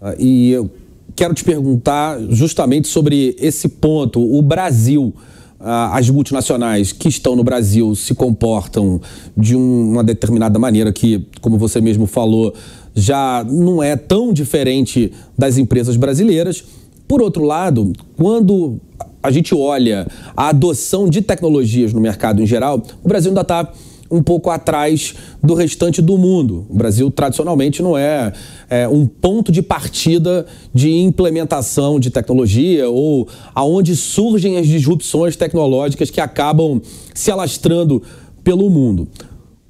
ah, 0.00 0.14
e 0.18 0.52
eu 0.52 0.70
quero 1.14 1.34
te 1.34 1.44
perguntar 1.44 2.18
justamente 2.30 2.88
sobre 2.88 3.36
esse 3.38 3.68
ponto. 3.68 4.18
O 4.18 4.40
Brasil, 4.40 5.12
ah, 5.60 5.94
as 5.94 6.08
multinacionais 6.08 6.92
que 6.92 7.10
estão 7.10 7.36
no 7.36 7.44
Brasil 7.44 7.94
se 7.94 8.14
comportam 8.14 8.98
de 9.36 9.54
uma 9.54 10.02
determinada 10.02 10.58
maneira 10.58 10.90
que, 10.90 11.26
como 11.42 11.58
você 11.58 11.82
mesmo 11.82 12.06
falou, 12.06 12.54
já 12.94 13.44
não 13.46 13.82
é 13.82 13.94
tão 13.94 14.32
diferente 14.32 15.12
das 15.36 15.58
empresas 15.58 15.98
brasileiras. 15.98 16.64
Por 17.06 17.20
outro 17.20 17.44
lado, 17.44 17.92
quando 18.16 18.80
a 19.22 19.30
gente 19.30 19.54
olha 19.54 20.06
a 20.34 20.48
adoção 20.48 21.10
de 21.10 21.20
tecnologias 21.20 21.92
no 21.92 22.00
mercado 22.00 22.40
em 22.40 22.46
geral, 22.46 22.82
o 23.04 23.06
Brasil 23.06 23.32
ainda 23.32 23.42
está 23.42 23.70
um 24.10 24.22
pouco 24.22 24.50
atrás 24.50 25.14
do 25.42 25.54
restante 25.54 26.00
do 26.00 26.16
mundo. 26.16 26.66
O 26.68 26.74
Brasil, 26.74 27.10
tradicionalmente, 27.10 27.82
não 27.82 27.96
é, 27.96 28.32
é, 28.68 28.88
um 28.88 29.06
ponto 29.06 29.50
de 29.50 29.62
partida 29.62 30.46
de 30.72 30.90
implementação 30.90 31.98
de 31.98 32.10
tecnologia 32.10 32.88
ou 32.88 33.28
aonde 33.54 33.96
surgem 33.96 34.58
as 34.58 34.66
disrupções 34.66 35.36
tecnológicas 35.36 36.10
que 36.10 36.20
acabam 36.20 36.80
se 37.14 37.30
alastrando 37.30 38.02
pelo 38.42 38.70
mundo. 38.70 39.08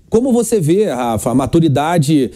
Como 0.09 0.33
você 0.33 0.61
vê, 0.61 0.87
Rafa, 0.87 1.31
a 1.31 1.35
maturidade 1.35 2.31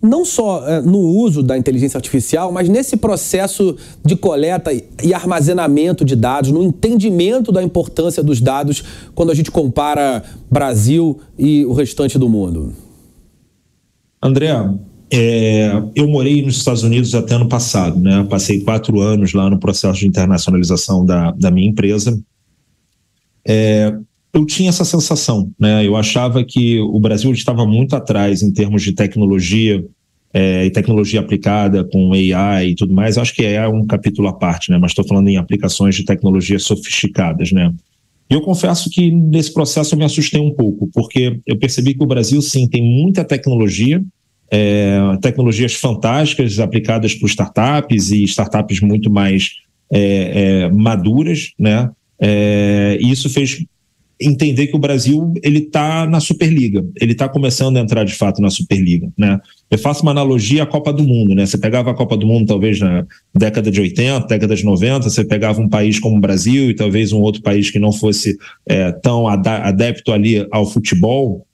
não 0.00 0.24
só 0.24 0.66
é, 0.66 0.80
no 0.80 0.98
uso 0.98 1.42
da 1.42 1.56
inteligência 1.56 1.98
artificial, 1.98 2.52
mas 2.52 2.68
nesse 2.68 2.96
processo 2.96 3.76
de 4.04 4.16
coleta 4.16 4.70
e 4.72 5.14
armazenamento 5.14 6.04
de 6.04 6.14
dados, 6.14 6.50
no 6.50 6.62
entendimento 6.62 7.50
da 7.50 7.62
importância 7.62 8.22
dos 8.22 8.40
dados 8.40 8.84
quando 9.14 9.30
a 9.30 9.34
gente 9.34 9.50
compara 9.50 10.22
Brasil 10.50 11.18
e 11.38 11.64
o 11.64 11.72
restante 11.72 12.18
do 12.18 12.28
mundo? 12.28 12.72
André, 14.22 14.50
é, 15.10 15.70
eu 15.94 16.08
morei 16.08 16.42
nos 16.42 16.56
Estados 16.56 16.82
Unidos 16.82 17.14
até 17.14 17.34
ano 17.34 17.48
passado, 17.48 17.98
né? 17.98 18.26
Passei 18.28 18.60
quatro 18.60 19.00
anos 19.00 19.32
lá 19.32 19.48
no 19.48 19.58
processo 19.58 20.00
de 20.00 20.06
internacionalização 20.06 21.04
da, 21.04 21.30
da 21.32 21.50
minha 21.50 21.68
empresa. 21.68 22.18
É, 23.46 23.96
eu 24.36 24.44
tinha 24.44 24.68
essa 24.68 24.84
sensação, 24.84 25.50
né? 25.58 25.86
Eu 25.86 25.96
achava 25.96 26.44
que 26.44 26.78
o 26.78 27.00
Brasil 27.00 27.32
estava 27.32 27.64
muito 27.64 27.96
atrás 27.96 28.42
em 28.42 28.52
termos 28.52 28.82
de 28.82 28.92
tecnologia 28.92 29.82
é, 30.32 30.66
e 30.66 30.70
tecnologia 30.70 31.20
aplicada 31.20 31.82
com 31.84 32.12
AI 32.12 32.68
e 32.68 32.74
tudo 32.74 32.92
mais. 32.92 33.16
Acho 33.16 33.34
que 33.34 33.42
é 33.42 33.66
um 33.66 33.86
capítulo 33.86 34.28
à 34.28 34.34
parte, 34.34 34.70
né? 34.70 34.76
Mas 34.76 34.90
estou 34.90 35.06
falando 35.06 35.28
em 35.28 35.38
aplicações 35.38 35.94
de 35.94 36.04
tecnologias 36.04 36.64
sofisticadas, 36.64 37.50
né? 37.50 37.72
E 38.28 38.34
eu 38.34 38.42
confesso 38.42 38.90
que 38.90 39.10
nesse 39.10 39.54
processo 39.54 39.94
eu 39.94 39.98
me 39.98 40.04
assustei 40.04 40.40
um 40.40 40.52
pouco, 40.52 40.86
porque 40.92 41.40
eu 41.46 41.56
percebi 41.58 41.94
que 41.94 42.04
o 42.04 42.06
Brasil 42.06 42.42
sim 42.42 42.68
tem 42.68 42.82
muita 42.82 43.24
tecnologia, 43.24 44.04
é, 44.50 44.98
tecnologias 45.22 45.74
fantásticas 45.74 46.58
aplicadas 46.58 47.14
por 47.14 47.26
startups 47.26 48.10
e 48.10 48.22
startups 48.24 48.80
muito 48.82 49.10
mais 49.10 49.52
é, 49.90 50.68
maduras, 50.68 51.52
né? 51.58 51.88
É, 52.20 52.98
e 53.00 53.10
isso 53.10 53.30
fez 53.30 53.64
entender 54.20 54.68
que 54.68 54.76
o 54.76 54.78
Brasil 54.78 55.32
ele 55.42 55.58
está 55.58 56.06
na 56.06 56.20
Superliga, 56.20 56.84
ele 57.00 57.12
está 57.12 57.28
começando 57.28 57.76
a 57.76 57.80
entrar 57.80 58.04
de 58.04 58.14
fato 58.14 58.40
na 58.40 58.48
Superliga, 58.50 59.10
né? 59.16 59.38
Eu 59.70 59.78
faço 59.78 60.02
uma 60.02 60.12
analogia 60.12 60.62
à 60.62 60.66
Copa 60.66 60.92
do 60.92 61.02
Mundo, 61.02 61.34
né? 61.34 61.44
Você 61.44 61.58
pegava 61.58 61.90
a 61.90 61.94
Copa 61.94 62.16
do 62.16 62.26
Mundo 62.26 62.46
talvez 62.46 62.80
na 62.80 63.06
década 63.34 63.70
de 63.70 63.80
80, 63.80 64.26
década 64.26 64.56
de 64.56 64.64
90, 64.64 65.10
você 65.10 65.24
pegava 65.24 65.60
um 65.60 65.68
país 65.68 65.98
como 65.98 66.16
o 66.16 66.20
Brasil 66.20 66.70
e 66.70 66.74
talvez 66.74 67.12
um 67.12 67.20
outro 67.20 67.42
país 67.42 67.70
que 67.70 67.78
não 67.78 67.92
fosse 67.92 68.38
é, 68.66 68.92
tão 68.92 69.26
adepto 69.28 70.12
ali 70.12 70.46
ao 70.50 70.64
futebol 70.64 71.46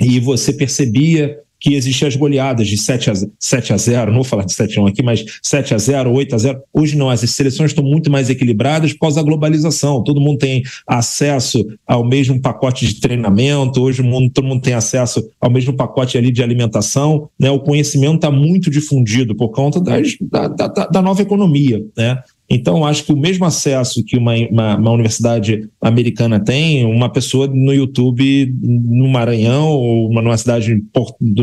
e 0.00 0.20
você 0.20 0.52
percebia 0.52 1.38
que 1.60 1.74
existiam 1.74 2.08
as 2.08 2.16
goleadas 2.16 2.66
de 2.66 2.78
7 2.78 3.10
a, 3.10 3.14
7 3.38 3.72
a 3.72 3.76
0, 3.76 4.10
não 4.10 4.18
vou 4.18 4.24
falar 4.24 4.44
de 4.44 4.52
7 4.52 4.78
a 4.78 4.82
1 4.82 4.86
aqui, 4.86 5.02
mas 5.02 5.24
7 5.42 5.74
a 5.74 5.78
0, 5.78 6.12
8 6.12 6.34
a 6.34 6.38
0. 6.38 6.60
Hoje 6.72 6.96
não, 6.96 7.10
as 7.10 7.20
seleções 7.20 7.70
estão 7.70 7.84
muito 7.84 8.10
mais 8.10 8.30
equilibradas 8.30 8.92
por 8.94 9.00
causa 9.00 9.16
da 9.16 9.22
globalização. 9.22 10.02
Todo 10.02 10.20
mundo 10.20 10.38
tem 10.38 10.62
acesso 10.86 11.64
ao 11.86 12.04
mesmo 12.04 12.40
pacote 12.40 12.86
de 12.86 12.98
treinamento, 12.98 13.82
hoje 13.82 14.00
o 14.00 14.04
mundo, 14.04 14.30
todo 14.32 14.46
mundo 14.46 14.62
tem 14.62 14.74
acesso 14.74 15.22
ao 15.40 15.50
mesmo 15.50 15.74
pacote 15.74 16.16
ali 16.16 16.32
de 16.32 16.42
alimentação. 16.42 17.28
Né? 17.38 17.50
O 17.50 17.60
conhecimento 17.60 18.16
está 18.16 18.30
muito 18.30 18.70
difundido 18.70 19.36
por 19.36 19.50
conta 19.50 19.80
das, 19.80 20.16
da, 20.20 20.48
da, 20.48 20.66
da 20.66 21.02
nova 21.02 21.20
economia. 21.20 21.84
Né? 21.96 22.18
Então, 22.52 22.84
acho 22.84 23.04
que 23.04 23.12
o 23.12 23.16
mesmo 23.16 23.44
acesso 23.44 24.02
que 24.04 24.18
uma, 24.18 24.34
uma, 24.50 24.76
uma, 24.76 24.90
universidade 24.90 25.68
americana 25.80 26.40
tem, 26.40 26.84
uma 26.84 27.08
pessoa 27.08 27.46
no 27.46 27.72
YouTube 27.72 28.52
no 28.60 29.08
Maranhão, 29.08 29.68
ou 29.68 30.10
uma, 30.10 30.20
numa 30.20 30.36
cidade 30.36 30.82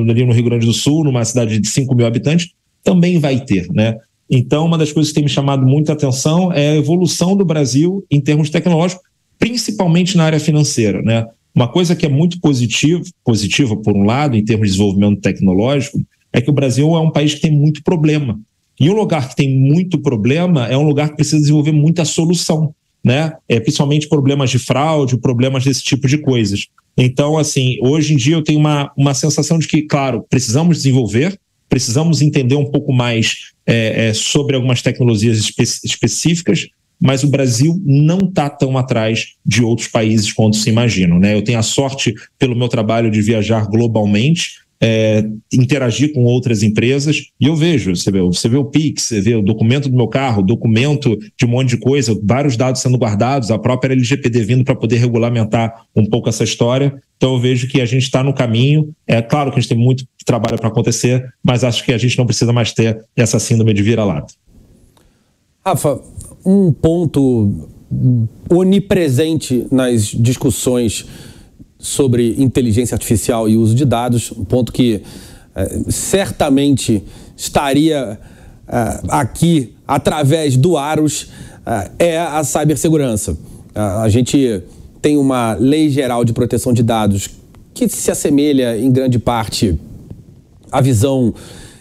ali 0.09 0.25
no 0.25 0.33
Rio 0.33 0.43
Grande 0.43 0.65
do 0.65 0.73
Sul, 0.73 1.05
numa 1.05 1.23
cidade 1.23 1.61
de 1.61 1.69
5 1.69 1.95
mil 1.95 2.05
habitantes, 2.05 2.49
também 2.83 3.19
vai 3.19 3.39
ter, 3.39 3.71
né? 3.71 3.95
Então, 4.29 4.65
uma 4.65 4.77
das 4.77 4.91
coisas 4.91 5.11
que 5.11 5.15
tem 5.15 5.23
me 5.23 5.29
chamado 5.29 5.65
muita 5.65 5.93
atenção 5.93 6.51
é 6.51 6.71
a 6.71 6.75
evolução 6.75 7.37
do 7.37 7.45
Brasil 7.45 8.05
em 8.11 8.19
termos 8.19 8.49
tecnológicos, 8.49 9.01
principalmente 9.39 10.17
na 10.17 10.25
área 10.25 10.41
financeira, 10.41 11.01
né? 11.01 11.25
Uma 11.55 11.69
coisa 11.69 11.95
que 11.95 12.05
é 12.05 12.09
muito 12.09 12.37
positiva, 12.41 13.01
positiva 13.23 13.77
por 13.77 13.95
um 13.95 14.03
lado, 14.03 14.35
em 14.35 14.43
termos 14.43 14.67
de 14.67 14.73
desenvolvimento 14.73 15.21
tecnológico, 15.21 15.99
é 16.33 16.41
que 16.41 16.49
o 16.49 16.53
Brasil 16.53 16.93
é 16.95 16.99
um 16.99 17.11
país 17.11 17.33
que 17.33 17.41
tem 17.41 17.51
muito 17.51 17.81
problema 17.81 18.37
e 18.79 18.89
um 18.89 18.93
lugar 18.93 19.29
que 19.29 19.35
tem 19.35 19.49
muito 19.49 19.97
problema 19.99 20.67
é 20.67 20.77
um 20.77 20.83
lugar 20.83 21.09
que 21.09 21.15
precisa 21.15 21.39
desenvolver 21.39 21.71
muita 21.71 22.05
solução, 22.05 22.73
né? 23.03 23.33
É, 23.49 23.59
principalmente 23.59 24.07
problemas 24.07 24.49
de 24.49 24.59
fraude, 24.59 25.17
problemas 25.17 25.63
desse 25.63 25.83
tipo 25.83 26.07
de 26.07 26.19
coisas. 26.19 26.67
Então, 26.95 27.37
assim, 27.37 27.77
hoje 27.81 28.13
em 28.13 28.17
dia 28.17 28.35
eu 28.35 28.43
tenho 28.43 28.59
uma, 28.59 28.91
uma 28.95 29.13
sensação 29.13 29.57
de 29.57 29.67
que, 29.67 29.83
claro, 29.83 30.25
precisamos 30.29 30.77
desenvolver, 30.77 31.39
precisamos 31.69 32.21
entender 32.21 32.55
um 32.55 32.69
pouco 32.69 32.93
mais 32.93 33.51
é, 33.65 34.07
é, 34.07 34.13
sobre 34.13 34.55
algumas 34.55 34.81
tecnologias 34.81 35.37
espe 35.37 35.63
específicas, 35.83 36.67
mas 36.99 37.23
o 37.23 37.27
Brasil 37.27 37.79
não 37.85 38.17
está 38.17 38.49
tão 38.49 38.77
atrás 38.77 39.33
de 39.45 39.63
outros 39.63 39.87
países 39.87 40.33
quanto 40.33 40.57
se 40.57 40.69
imaginam. 40.69 41.19
Né? 41.19 41.35
Eu 41.35 41.43
tenho 41.43 41.59
a 41.59 41.63
sorte, 41.63 42.13
pelo 42.39 42.55
meu 42.55 42.67
trabalho, 42.67 43.11
de 43.11 43.21
viajar 43.21 43.67
globalmente 43.67 44.66
é, 44.81 45.23
interagir 45.51 46.13
com 46.13 46.23
outras 46.23 46.61
empresas 46.61 47.23
e 47.39 47.47
eu 47.47 47.55
vejo, 47.55 47.95
você 47.95 48.11
vê, 48.11 48.21
você 48.21 48.47
vê 48.47 48.57
o 48.57 48.65
Pix, 48.65 49.03
você 49.03 49.21
vê 49.21 49.35
o 49.35 49.41
documento 49.41 49.89
do 49.89 49.95
meu 49.95 50.07
carro, 50.07 50.43
documento 50.43 51.17
de 51.37 51.45
um 51.45 51.49
monte 51.49 51.69
de 51.69 51.77
coisa, 51.77 52.19
vários 52.23 52.55
dados 52.55 52.81
sendo 52.81 52.97
guardados, 52.97 53.49
a 53.49 53.57
própria 53.57 53.93
LGPD 53.93 54.43
vindo 54.43 54.63
para 54.63 54.75
poder 54.75 54.97
regulamentar 54.97 55.85
um 55.95 56.05
pouco 56.05 56.29
essa 56.29 56.43
história. 56.43 56.93
Então 57.17 57.33
eu 57.33 57.39
vejo 57.39 57.67
que 57.67 57.81
a 57.81 57.85
gente 57.85 58.03
está 58.03 58.23
no 58.23 58.33
caminho. 58.33 58.93
É 59.07 59.21
claro 59.21 59.51
que 59.51 59.57
a 59.57 59.61
gente 59.61 59.69
tem 59.69 59.77
muito 59.77 60.05
trabalho 60.25 60.57
para 60.57 60.67
acontecer, 60.67 61.25
mas 61.43 61.63
acho 61.63 61.83
que 61.83 61.93
a 61.93 61.97
gente 61.97 62.17
não 62.17 62.25
precisa 62.25 62.53
mais 62.53 62.73
ter 62.73 63.03
essa 63.15 63.39
síndrome 63.39 63.73
de 63.73 63.81
vira-lata. 63.81 64.33
Rafa, 65.65 65.99
um 66.45 66.71
ponto 66.71 67.67
onipresente 68.49 69.65
nas 69.71 70.05
discussões 70.05 71.05
sobre 71.79 72.35
inteligência 72.37 72.95
artificial 72.95 73.47
e 73.47 73.55
uso 73.55 73.75
de 73.75 73.85
dados, 73.85 74.31
um 74.31 74.43
ponto 74.43 74.71
que 74.71 75.01
é, 75.55 75.79
certamente 75.89 77.03
estaria 77.35 78.19
é, 78.67 78.99
aqui 79.09 79.73
através 79.87 80.57
do 80.57 80.77
ARUS, 80.77 81.29
é, 81.65 81.91
é 81.99 82.19
a 82.19 82.43
cibersegurança. 82.43 83.37
A 83.73 84.09
gente 84.09 84.63
tem 85.01 85.17
uma 85.17 85.53
lei 85.53 85.89
geral 85.89 86.25
de 86.25 86.33
proteção 86.33 86.73
de 86.73 86.81
dados 86.81 87.29
que 87.73 87.87
se 87.87 88.09
assemelha 88.09 88.75
em 88.75 88.91
grande 88.91 89.19
parte 89.19 89.79
à 90.71 90.81
visão 90.81 91.33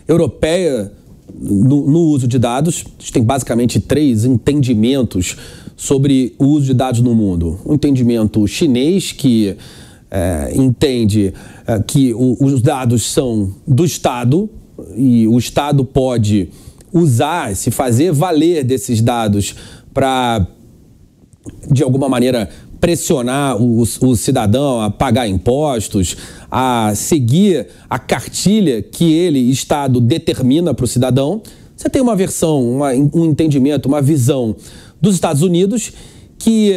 europeia 0.07 0.93
no, 1.35 2.00
uso 2.00 2.29
de 2.29 2.38
dados. 2.38 2.85
A 2.99 3.00
gente 3.00 3.12
tem 3.12 3.23
basicamente 3.23 3.81
três 3.81 4.25
entendimentos 4.25 5.37
sobre 5.75 6.35
o 6.38 6.47
uso 6.47 6.67
de 6.67 6.75
dados 6.75 7.00
no 7.00 7.15
mundo. 7.15 7.59
O 7.65 7.75
entendimento 7.75 8.47
chinês, 8.47 9.12
que 9.12 9.57
é, 10.11 10.53
entende 10.55 11.33
é, 11.67 11.81
que 11.81 12.15
o, 12.15 12.37
os 12.41 12.63
dados 12.63 13.11
são 13.11 13.55
do 13.67 13.85
Estado 13.85 14.49
e 14.97 15.27
o 15.27 15.39
Estado 15.39 15.85
pode 15.85 16.49
usar, 16.93 17.55
se 17.57 17.71
fazer 17.71 18.13
valer 18.13 18.65
desses 18.65 19.01
dados 19.01 19.55
para, 19.93 20.47
de 21.71 21.83
alguma 21.83 22.09
maneira, 22.09 22.49
pressionar 22.81 23.61
o, 23.61 23.83
o, 23.83 24.17
cidadão 24.17 24.81
a 24.81 24.91
pagar 24.91 25.27
impostos, 25.27 26.17
a 26.51 26.93
seguir 26.95 27.67
a 27.89 27.99
cartilha 27.99 28.83
que 28.83 29.13
ele, 29.13 29.39
Estado, 29.51 30.01
determina 30.01 30.75
para 30.75 30.85
o 30.85 30.89
cidadão. 30.89 31.43
Você 31.75 31.89
tem 31.89 32.01
uma 32.01 32.15
versão, 32.15 32.77
uma, 32.77 32.91
um 32.93 33.25
entendimento, 33.27 33.87
uma 33.87 34.03
visão 34.03 34.55
dos 35.01 35.15
Estados 35.15 35.43
Unidos 35.43 35.93
que, 36.39 36.75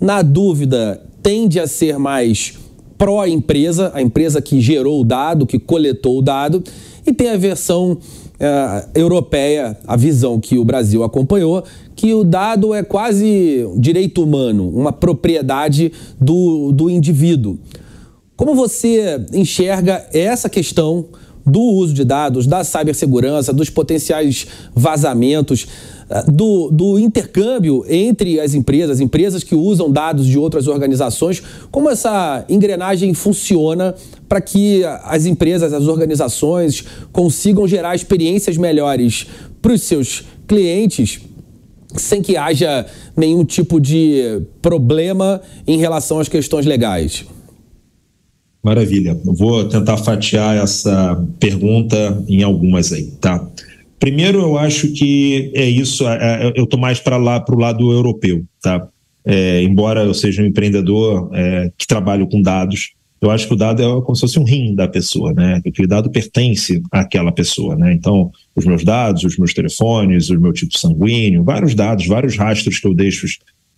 na 0.00 0.22
dúvida, 0.22 1.02
tende 1.22 1.60
a 1.60 1.66
ser 1.66 1.98
mais 1.98 2.54
pró-empresa, 3.02 3.90
a 3.94 4.00
empresa 4.00 4.40
que 4.40 4.60
gerou 4.60 5.00
o 5.00 5.04
dado, 5.04 5.44
que 5.44 5.58
coletou 5.58 6.20
o 6.20 6.22
dado, 6.22 6.62
e 7.04 7.12
tem 7.12 7.30
a 7.30 7.36
versão 7.36 7.94
uh, 7.94 8.88
europeia, 8.94 9.76
a 9.88 9.96
visão 9.96 10.38
que 10.38 10.56
o 10.56 10.64
Brasil 10.64 11.02
acompanhou, 11.02 11.64
que 11.96 12.14
o 12.14 12.22
dado 12.22 12.72
é 12.72 12.84
quase 12.84 13.66
direito 13.76 14.22
humano, 14.22 14.68
uma 14.68 14.92
propriedade 14.92 15.90
do, 16.20 16.70
do 16.70 16.88
indivíduo. 16.88 17.58
Como 18.36 18.54
você 18.54 19.20
enxerga 19.32 20.06
essa 20.12 20.48
questão 20.48 21.06
do 21.44 21.60
uso 21.60 21.92
de 21.92 22.04
dados, 22.04 22.46
da 22.46 22.62
cibersegurança, 22.62 23.52
dos 23.52 23.68
potenciais 23.68 24.46
vazamentos, 24.72 25.66
do, 26.20 26.70
do, 26.70 26.98
intercâmbio 26.98 27.84
entre 27.88 28.38
as 28.38 28.54
empresas, 28.54 29.00
empresas 29.00 29.42
que 29.42 29.54
usam 29.54 29.90
dados 29.90 30.26
de 30.26 30.38
outras 30.38 30.66
organizações, 30.66 31.42
como 31.70 31.88
essa 31.88 32.44
engrenagem 32.48 33.14
funciona 33.14 33.94
para 34.28 34.40
que 34.40 34.82
as 35.04 35.26
empresas, 35.26 35.72
as 35.72 35.86
organizações 35.86 36.84
consigam 37.12 37.66
gerar 37.66 37.94
experiências 37.94 38.56
melhores 38.56 39.26
para 39.60 39.72
os 39.72 39.82
seus 39.82 40.24
clientes 40.46 41.20
sem 41.96 42.22
que 42.22 42.36
haja 42.36 42.86
nenhum 43.16 43.44
tipo 43.44 43.80
de 43.80 44.42
problema 44.60 45.40
em 45.66 45.78
relação 45.78 46.18
às 46.18 46.28
questões 46.28 46.64
legais. 46.66 47.24
Maravilha. 48.62 49.18
Vou 49.24 49.64
tentar 49.64 49.96
fatiar 49.96 50.56
essa 50.56 51.22
pergunta 51.40 52.22
em 52.28 52.42
algumas 52.42 52.92
aí, 52.92 53.10
tá? 53.20 53.44
Primeiro, 54.02 54.40
eu 54.40 54.58
acho 54.58 54.92
que 54.92 55.52
é 55.54 55.64
isso. 55.64 56.08
É, 56.08 56.46
é, 56.46 56.52
eu 56.56 56.64
estou 56.64 56.78
mais 56.78 56.98
para 56.98 57.16
lá 57.16 57.38
para 57.38 57.54
o 57.54 57.58
lado 57.58 57.92
europeu, 57.92 58.44
tá? 58.60 58.88
É, 59.24 59.62
embora 59.62 60.02
eu 60.02 60.12
seja 60.12 60.42
um 60.42 60.46
empreendedor 60.46 61.30
é, 61.32 61.70
que 61.78 61.86
trabalho 61.86 62.26
com 62.26 62.42
dados, 62.42 62.94
eu 63.20 63.30
acho 63.30 63.46
que 63.46 63.54
o 63.54 63.56
dado 63.56 63.80
é 63.80 64.02
como 64.02 64.16
se 64.16 64.22
fosse 64.22 64.40
um 64.40 64.44
rim 64.44 64.74
da 64.74 64.88
pessoa, 64.88 65.32
né? 65.32 65.62
Aquele 65.64 65.86
dado 65.86 66.10
pertence 66.10 66.82
àquela 66.90 67.30
pessoa, 67.30 67.76
né? 67.76 67.92
Então, 67.94 68.32
os 68.56 68.64
meus 68.64 68.82
dados, 68.82 69.22
os 69.22 69.38
meus 69.38 69.54
telefones, 69.54 70.30
o 70.30 70.40
meu 70.40 70.52
tipo 70.52 70.76
sanguíneo, 70.76 71.44
vários 71.44 71.72
dados, 71.72 72.04
vários 72.04 72.36
rastros 72.36 72.80
que 72.80 72.88
eu 72.88 72.94
deixo 72.94 73.28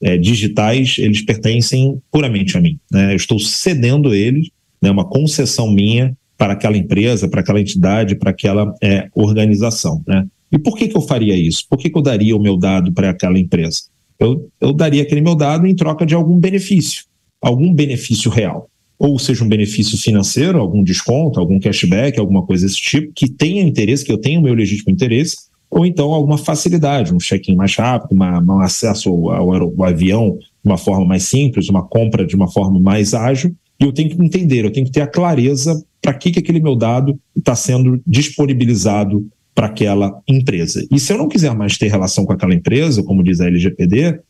é, 0.01 0.17
digitais, 0.17 0.97
eles 0.97 1.23
pertencem 1.23 2.01
puramente 2.11 2.57
a 2.57 2.63
mim. 2.63 2.79
Né? 2.91 3.13
Eu 3.13 3.17
estou 3.17 3.39
cedendo 3.39 4.15
eles 4.15 4.49
né, 4.81 4.91
uma 4.91 5.05
concessão 5.05 5.71
minha 5.71 6.17
para 6.37 6.53
aquela 6.55 6.77
empresa, 6.77 7.29
para 7.29 7.41
aquela 7.41 7.61
entidade, 7.61 8.17
para 8.17 8.31
aquela 8.31 8.75
é, 8.83 9.09
organização. 9.15 10.03
Né? 10.07 10.27
E 10.51 10.59
por 10.59 10.77
que, 10.77 10.89
que 10.89 10.97
eu 10.97 11.03
faria 11.03 11.37
isso? 11.37 11.65
Por 11.69 11.79
que, 11.79 11.91
que 11.91 11.99
eu 11.99 12.03
daria 12.03 12.37
o 12.37 12.41
meu 12.41 12.57
dado 12.57 12.93
para 12.93 13.11
aquela 13.11 13.39
empresa? 13.39 13.83
Eu, 14.19 14.49
eu 14.61 14.73
daria 14.73 15.03
aquele 15.03 15.21
meu 15.21 15.35
dado 15.35 15.67
em 15.67 15.75
troca 15.75 16.07
de 16.07 16.15
algum 16.15 16.39
benefício, 16.39 17.05
algum 17.41 17.73
benefício 17.73 18.31
real. 18.31 18.69
Ou 18.99 19.19
seja, 19.19 19.45
um 19.45 19.49
benefício 19.49 19.99
financeiro, 19.99 20.61
algum 20.61 20.83
desconto, 20.83 21.41
algum 21.41 21.59
cashback, 21.59 22.19
alguma 22.19 22.45
coisa 22.45 22.67
desse 22.67 22.81
tipo, 22.81 23.13
que 23.15 23.29
tenha 23.29 23.63
interesse, 23.63 24.05
que 24.05 24.13
eu 24.13 24.19
tenha 24.19 24.39
o 24.39 24.43
meu 24.43 24.55
legítimo 24.55 24.93
interesse, 24.93 25.37
ou 25.69 25.85
então 25.85 26.13
alguma 26.13 26.39
facilidade, 26.39 27.13
um 27.13 27.19
check-in 27.19 27.57
mais 27.57 27.75
rápido, 27.75 28.13
uma, 28.13 28.41
um 28.41 28.61
acesso 28.61 29.09
ao, 29.09 29.31
ao, 29.31 29.53
ao 29.53 29.85
avião 29.85 30.39
de 30.39 30.71
uma 30.71 30.79
forma 30.79 31.05
mais 31.05 31.25
simples, 31.25 31.69
uma 31.69 31.83
compra 31.83 32.25
de 32.25 32.37
uma 32.37 32.49
forma 32.49 32.79
mais 32.79 33.13
ágil, 33.13 33.55
e 33.81 33.85
eu 33.85 33.93
tenho 33.93 34.09
que 34.09 34.23
entender, 34.23 34.65
eu 34.65 34.73
tenho 34.73 34.87
que 34.87 34.93
ter 34.93 35.01
a 35.01 35.07
clareza 35.07 35.85
para 36.05 36.13
que, 36.13 36.31
que 36.31 36.39
aquele 36.39 36.61
meu 36.61 36.77
dado 36.77 37.19
está 37.35 37.57
sendo 37.57 37.99
disponibilizado 38.07 39.27
para 39.55 39.69
aquela 39.69 40.21
empresa. 40.29 40.87
E 40.91 41.01
se 41.01 41.11
eu 41.11 41.17
não 41.17 41.29
quiser 41.29 41.55
mais 41.55 41.79
ter 41.79 41.89
relação 41.89 42.27
com 42.27 42.33
aquela 42.35 42.55
empresa, 42.55 43.03
como 43.03 43.25
diz 43.25 43.41
a 43.41 43.47
LGPD, 43.47 44.21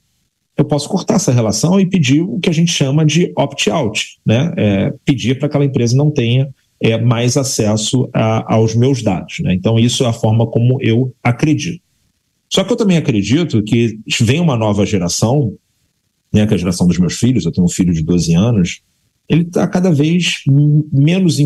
eu 0.57 0.64
posso 0.64 0.88
cortar 0.88 1.14
essa 1.14 1.33
relação 1.33 1.81
e 1.81 1.87
pedir 1.87 2.21
o 2.21 2.38
que 2.38 2.49
a 2.49 2.52
gente 2.52 2.71
chama 2.71 3.04
de 3.04 3.33
opt-out, 3.37 4.21
né? 4.25 4.54
É, 4.57 4.95
pedir 5.04 5.37
para 5.37 5.47
aquela 5.47 5.64
empresa 5.64 5.97
não 5.97 6.12
tenha 6.12 6.49
é, 6.81 6.97
mais 6.97 7.37
acesso 7.37 8.09
a, 8.14 8.54
aos 8.54 8.76
meus 8.76 9.02
dados. 9.02 9.40
Né? 9.40 9.52
Então, 9.52 9.76
isso 9.76 10.04
é 10.04 10.07
a 10.07 10.12
forma 10.12 10.47
como 10.47 10.81
eu 10.81 11.12
acredito. 11.25 11.83
Só 12.49 12.62
que 12.62 12.73
eu 12.73 12.76
também 12.76 12.99
acredito 12.99 13.65
que 13.65 13.99
vem 14.21 14.39
uma 14.39 14.56
nova 14.56 14.87
geração, 14.87 15.56
né, 16.32 16.47
que 16.47 16.52
é 16.52 16.54
a 16.54 16.58
geração 16.58 16.87
dos 16.87 16.99
meus 16.99 17.15
filhos, 17.15 17.45
eu 17.45 17.50
tenho 17.50 17.67
um 17.67 17.71
filho 17.71 17.93
de 17.93 18.04
12 18.04 18.32
anos, 18.32 18.80
ele 19.28 19.43
está 19.43 19.67
cada 19.67 19.91
vez 19.91 20.43
menos, 20.93 21.39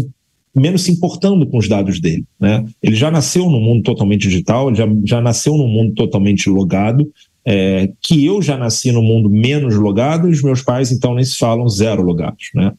menos 0.60 0.82
se 0.82 0.92
importando 0.92 1.46
com 1.46 1.58
os 1.58 1.68
dados 1.68 2.00
dele. 2.00 2.24
Né? 2.38 2.64
Ele 2.82 2.96
já 2.96 3.10
nasceu 3.10 3.44
num 3.44 3.60
mundo 3.60 3.82
totalmente 3.82 4.22
digital, 4.22 4.68
ele 4.68 4.76
já, 4.76 4.86
já 5.04 5.20
nasceu 5.20 5.56
num 5.56 5.68
mundo 5.68 5.94
totalmente 5.94 6.48
logado, 6.48 7.10
é, 7.44 7.90
que 8.02 8.24
eu 8.24 8.42
já 8.42 8.56
nasci 8.56 8.92
no 8.92 9.02
mundo 9.02 9.30
menos 9.30 9.74
logado 9.74 10.28
e 10.28 10.32
os 10.32 10.42
meus 10.42 10.62
pais, 10.62 10.92
então, 10.92 11.14
nem 11.14 11.24
se 11.24 11.36
falam 11.36 11.68
zero 11.68 12.02
logados. 12.02 12.50
Né? 12.54 12.72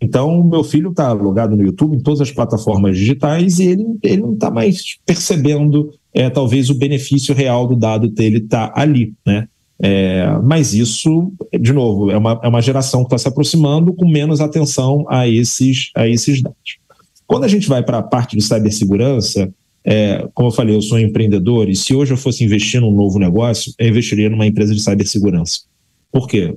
Então, 0.00 0.42
meu 0.42 0.64
filho 0.64 0.90
está 0.90 1.12
logado 1.12 1.56
no 1.56 1.62
YouTube, 1.62 1.96
em 1.96 2.00
todas 2.00 2.20
as 2.20 2.30
plataformas 2.30 2.96
digitais, 2.96 3.58
e 3.58 3.68
ele, 3.68 3.84
ele 4.02 4.22
não 4.22 4.32
está 4.32 4.50
mais 4.50 4.98
percebendo, 5.04 5.90
é, 6.14 6.30
talvez, 6.30 6.70
o 6.70 6.78
benefício 6.78 7.34
real 7.34 7.66
do 7.66 7.76
dado 7.76 8.08
dele 8.08 8.38
estar 8.38 8.68
tá 8.68 8.80
ali. 8.80 9.12
Né? 9.24 9.46
É, 9.78 10.26
mas 10.42 10.72
isso, 10.72 11.32
de 11.60 11.72
novo, 11.72 12.10
é 12.10 12.16
uma, 12.16 12.40
é 12.42 12.48
uma 12.48 12.62
geração 12.62 13.00
que 13.00 13.08
está 13.08 13.18
se 13.18 13.28
aproximando 13.28 13.92
com 13.92 14.08
menos 14.08 14.40
atenção 14.40 15.04
a 15.08 15.28
esses, 15.28 15.90
a 15.94 16.08
esses 16.08 16.42
dados. 16.42 16.78
Quando 17.26 17.44
a 17.44 17.48
gente 17.48 17.68
vai 17.68 17.82
para 17.82 17.98
a 17.98 18.02
parte 18.02 18.36
de 18.36 18.42
cibersegurança, 18.42 19.52
é, 19.84 20.26
como 20.34 20.48
eu 20.48 20.52
falei, 20.52 20.74
eu 20.74 20.82
sou 20.82 20.98
um 20.98 21.00
empreendedor 21.00 21.68
e 21.68 21.76
se 21.76 21.94
hoje 21.94 22.12
eu 22.12 22.16
fosse 22.16 22.44
investir 22.44 22.80
num 22.80 22.90
novo 22.90 23.18
negócio, 23.18 23.72
eu 23.78 23.88
investiria 23.88 24.28
numa 24.28 24.46
empresa 24.46 24.74
de 24.74 24.82
cibersegurança. 24.82 25.60
Por 26.10 26.26
quê? 26.26 26.56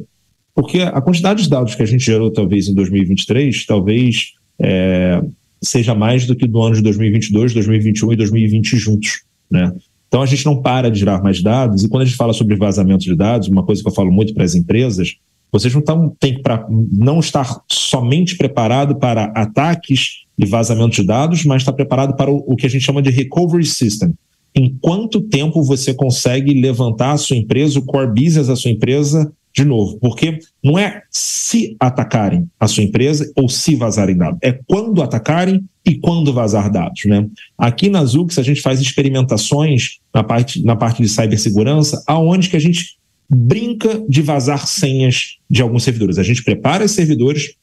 Porque 0.54 0.82
a 0.82 1.00
quantidade 1.00 1.44
de 1.44 1.50
dados 1.50 1.76
que 1.76 1.84
a 1.84 1.86
gente 1.86 2.04
gerou, 2.04 2.32
talvez, 2.32 2.68
em 2.68 2.74
2023, 2.74 3.66
talvez 3.66 4.34
é, 4.60 5.22
seja 5.62 5.94
mais 5.94 6.26
do 6.26 6.36
que 6.36 6.48
do 6.48 6.62
ano 6.62 6.76
de 6.76 6.82
2022, 6.82 7.54
2021 7.54 8.14
e 8.14 8.16
2020 8.16 8.78
juntos. 8.78 9.22
Né? 9.50 9.72
Então 10.08 10.22
a 10.22 10.26
gente 10.26 10.46
não 10.46 10.62
para 10.62 10.90
de 10.90 11.00
gerar 11.00 11.22
mais 11.22 11.42
dados, 11.42 11.84
e 11.84 11.88
quando 11.88 12.04
a 12.04 12.06
gente 12.06 12.18
fala 12.18 12.34
sobre 12.34 12.56
vazamento 12.56 13.04
de 13.04 13.16
dados, 13.16 13.48
uma 13.48 13.64
coisa 13.64 13.82
que 13.82 13.88
eu 13.88 13.94
falo 13.94 14.12
muito 14.12 14.34
para 14.34 14.44
as 14.44 14.56
empresas, 14.56 15.16
vocês 15.52 15.74
não 15.74 15.82
tão, 15.82 16.10
tem 16.20 16.42
para 16.42 16.66
não 16.70 17.20
estar 17.20 17.62
somente 17.72 18.36
preparado 18.36 18.96
para 18.96 19.26
ataques 19.36 20.26
e 20.40 20.46
vazamento 20.46 20.96
de 20.96 21.04
dados, 21.04 21.44
mas 21.44 21.62
está 21.62 21.74
preparado 21.74 22.16
para 22.16 22.32
o, 22.32 22.56
que 22.56 22.66
a 22.66 22.70
gente 22.70 22.86
chama 22.86 23.02
de 23.02 23.10
recovery 23.10 23.66
system. 23.66 24.14
Em 24.56 24.74
quanto 24.82 25.20
tempo 25.20 25.62
você 25.62 25.94
consegue 25.94 26.54
levantar 26.54 27.12
a 27.12 27.18
sua 27.18 27.36
empresa, 27.36 27.78
o 27.78 27.86
core 27.86 28.08
business 28.08 28.48
da 28.48 28.56
sua 28.56 28.72
empresa, 28.72 29.32
de 29.54 29.66
novo, 29.66 29.98
porque 30.00 30.40
não 30.64 30.80
é 30.80 31.04
se 31.12 31.76
atacarem 31.78 32.50
a 32.58 32.68
sua 32.68 32.84
empresa 32.84 33.30
ou 33.36 33.50
se 33.50 33.76
vazarem 33.76 34.16
dados, 34.16 34.40
é 34.42 34.58
quando 34.66 35.04
atacarem 35.04 35.66
e 35.86 35.96
quando 35.96 36.32
vazar 36.32 36.72
dados. 36.72 37.04
Né? 37.06 37.28
Aqui 37.58 37.90
na 37.90 38.06
Zux 38.06 38.40
a 38.40 38.44
gente 38.44 38.62
faz 38.62 38.80
experimentações 38.80 40.00
na 40.14 40.24
parte, 40.24 40.64
na 40.64 40.76
parte 40.76 41.02
de 41.02 41.10
cibersegurança, 41.10 42.02
aonde 42.08 42.48
que 42.48 42.56
a 42.56 42.62
gente 42.62 42.98
brinca 43.30 44.02
de 44.08 44.22
vazar 44.22 44.66
senhas 44.66 45.38
de 45.50 45.62
alguns 45.62 45.84
servidores. 45.84 46.18
A 46.18 46.24
gente 46.24 46.44
prepara 46.44 46.86
os 46.86 46.92
servidores, 46.92 47.56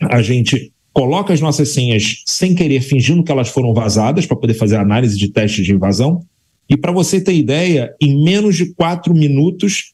a 0.00 0.20
gente 0.20 0.72
coloca 0.98 1.32
as 1.32 1.40
nossas 1.40 1.68
senhas 1.68 2.24
sem 2.26 2.56
querer, 2.56 2.80
fingindo 2.80 3.22
que 3.22 3.30
elas 3.30 3.48
foram 3.48 3.72
vazadas 3.72 4.26
para 4.26 4.36
poder 4.36 4.54
fazer 4.54 4.74
análise 4.74 5.16
de 5.16 5.30
testes 5.30 5.64
de 5.64 5.72
invasão. 5.72 6.26
E 6.68 6.76
para 6.76 6.90
você 6.90 7.20
ter 7.20 7.34
ideia, 7.34 7.94
em 8.02 8.20
menos 8.24 8.56
de 8.56 8.74
quatro 8.74 9.14
minutos, 9.14 9.92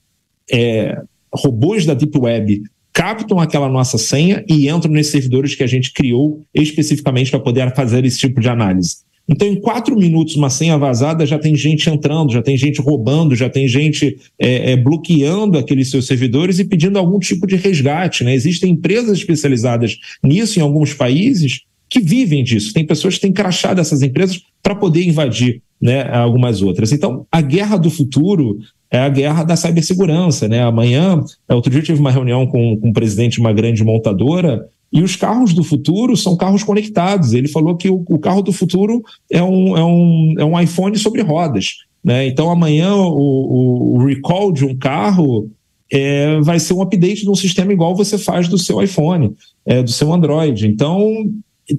é, 0.51 0.99
robôs 1.31 1.85
da 1.85 1.93
Deep 1.93 2.19
Web 2.19 2.63
captam 2.91 3.39
aquela 3.39 3.69
nossa 3.69 3.99
senha 3.99 4.43
e 4.49 4.67
entram 4.67 4.91
nesses 4.93 5.13
servidores 5.13 5.55
que 5.55 5.63
a 5.63 5.67
gente 5.67 5.93
criou 5.93 6.43
especificamente 6.55 7.31
para 7.31 7.41
poder 7.41 7.75
fazer 7.75 8.03
esse 8.07 8.17
tipo 8.17 8.41
de 8.41 8.49
análise. 8.49 9.01
Então, 9.29 9.49
em 9.49 9.59
quatro 9.59 9.97
minutos, 9.97 10.37
uma 10.37 10.51
senha 10.51 10.77
vazada 10.77 11.25
já 11.25 11.39
tem 11.39 11.57
gente 11.57 11.89
entrando, 11.89 12.33
já 12.33 12.43
tem 12.43 12.57
gente 12.57 12.81
roubando, 12.81 13.35
já 13.35 13.49
tem 13.49 13.67
gente 13.67 14.19
é, 14.39 14.73
é, 14.73 14.77
bloqueando 14.77 15.59
aqueles 15.59 15.91
seus 15.91 16.07
servidores 16.07 16.59
e 16.59 16.65
pedindo 16.65 16.99
algum 16.99 17.19
tipo 17.19 17.47
de 17.47 17.57
resgate. 17.57 18.23
Né? 18.23 18.35
Existem 18.35 18.73
empresas 18.73 19.19
especializadas 19.19 19.99
nisso 20.23 20.59
em 20.59 20.63
alguns 20.63 20.93
países 20.93 21.63
que 21.89 22.01
vivem 22.01 22.45
disso. 22.45 22.75
Tem 22.75 22.85
pessoas 22.85 23.15
que 23.15 23.23
têm 23.23 23.33
crachado 23.33 23.81
essas 23.81 24.03
empresas 24.03 24.43
para 24.63 24.75
poder 24.75 25.07
invadir 25.07 25.63
né, 25.81 26.03
algumas 26.11 26.61
outras. 26.61 26.93
Então, 26.93 27.27
a 27.31 27.41
guerra 27.41 27.77
do 27.77 27.91
futuro 27.91 28.59
é 28.91 28.99
a 28.99 29.09
guerra 29.09 29.43
da 29.43 29.57
cibersegurança. 29.57 30.49
Né? 30.49 30.63
Amanhã, 30.63 31.23
outro 31.49 31.71
dia 31.71 31.81
eu 31.81 31.85
tive 31.85 32.01
uma 32.01 32.11
reunião 32.11 32.47
com, 32.47 32.77
com 32.79 32.91
o 32.91 32.93
presidente 32.93 33.35
de 33.35 33.41
uma 33.41 33.53
grande 33.53 33.83
montadora 33.83 34.67
e 34.95 35.03
os 35.03 35.17
carros 35.17 35.53
do 35.53 35.65
futuro 35.65 36.17
são 36.17 36.37
carros 36.37 36.63
conectados. 36.63 37.33
Ele 37.33 37.49
falou 37.49 37.77
que 37.77 37.91
o, 37.91 38.05
o 38.09 38.17
carro 38.17 38.43
do 38.43 38.53
futuro 38.53 39.03
é 39.29 39.43
um, 39.43 39.77
é, 39.77 39.85
um, 39.85 40.35
é 40.39 40.45
um 40.45 40.61
iPhone 40.61 40.97
sobre 40.97 41.21
rodas. 41.21 41.79
Né? 42.03 42.29
Então, 42.29 42.49
amanhã, 42.49 42.95
o, 42.95 43.11
o, 43.11 43.95
o 43.97 44.07
recall 44.07 44.53
de 44.53 44.65
um 44.65 44.77
carro 44.77 45.51
é, 45.91 46.41
vai 46.43 46.61
ser 46.61 46.75
um 46.75 46.83
update 46.83 47.23
de 47.23 47.31
um 47.31 47.35
sistema 47.35 47.73
igual 47.73 47.97
você 47.97 48.17
faz 48.17 48.47
do 48.47 48.57
seu 48.57 48.81
iPhone, 48.81 49.33
é, 49.67 49.83
do 49.83 49.91
seu 49.91 50.13
Android. 50.13 50.65
Então, 50.65 51.29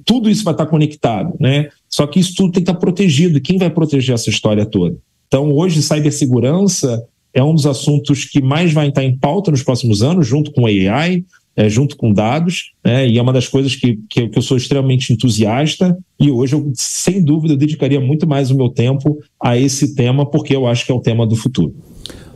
tudo 0.04 0.28
isso 0.28 0.44
vai 0.44 0.52
estar 0.52 0.66
conectado. 0.66 1.34
Né? 1.40 1.70
Só 1.88 2.06
que 2.06 2.20
isso 2.20 2.34
tudo 2.36 2.52
tem 2.52 2.62
que 2.62 2.70
estar 2.70 2.78
protegido. 2.78 3.40
Quem 3.40 3.56
vai 3.56 3.70
proteger 3.70 4.14
essa 4.14 4.28
história 4.28 4.66
toda? 4.66 4.94
Então, 5.26 5.50
hoje, 5.54 5.80
cibersegurança 5.80 7.02
é 7.32 7.42
um 7.42 7.54
dos 7.54 7.64
assuntos 7.64 8.26
que 8.26 8.42
mais 8.42 8.74
vai 8.74 8.88
estar 8.88 9.04
em 9.04 9.16
pauta 9.16 9.50
nos 9.50 9.62
próximos 9.62 10.02
anos, 10.02 10.26
junto 10.26 10.52
com 10.52 10.66
AI. 10.66 11.24
É, 11.56 11.70
junto 11.70 11.96
com 11.96 12.12
dados, 12.12 12.72
né, 12.84 13.08
e 13.08 13.18
é 13.18 13.22
uma 13.22 13.32
das 13.32 13.48
coisas 13.48 13.74
que, 13.74 13.98
que, 14.08 14.28
que, 14.28 14.38
eu 14.38 14.42
sou 14.42 14.56
extremamente 14.58 15.12
entusiasta, 15.12 15.96
e 16.20 16.30
hoje 16.30 16.54
eu, 16.54 16.70
sem 16.74 17.24
dúvida, 17.24 17.56
dedicaria 17.56 17.98
muito 17.98 18.28
mais 18.28 18.50
o 18.50 18.56
meu 18.56 18.68
tempo 18.68 19.18
a 19.42 19.56
esse 19.56 19.94
tema, 19.94 20.26
porque 20.26 20.54
eu 20.54 20.66
acho 20.66 20.84
que 20.84 20.92
é 20.92 20.94
o 20.94 21.00
tema 21.00 21.26
do 21.26 21.34
futuro. 21.34 21.74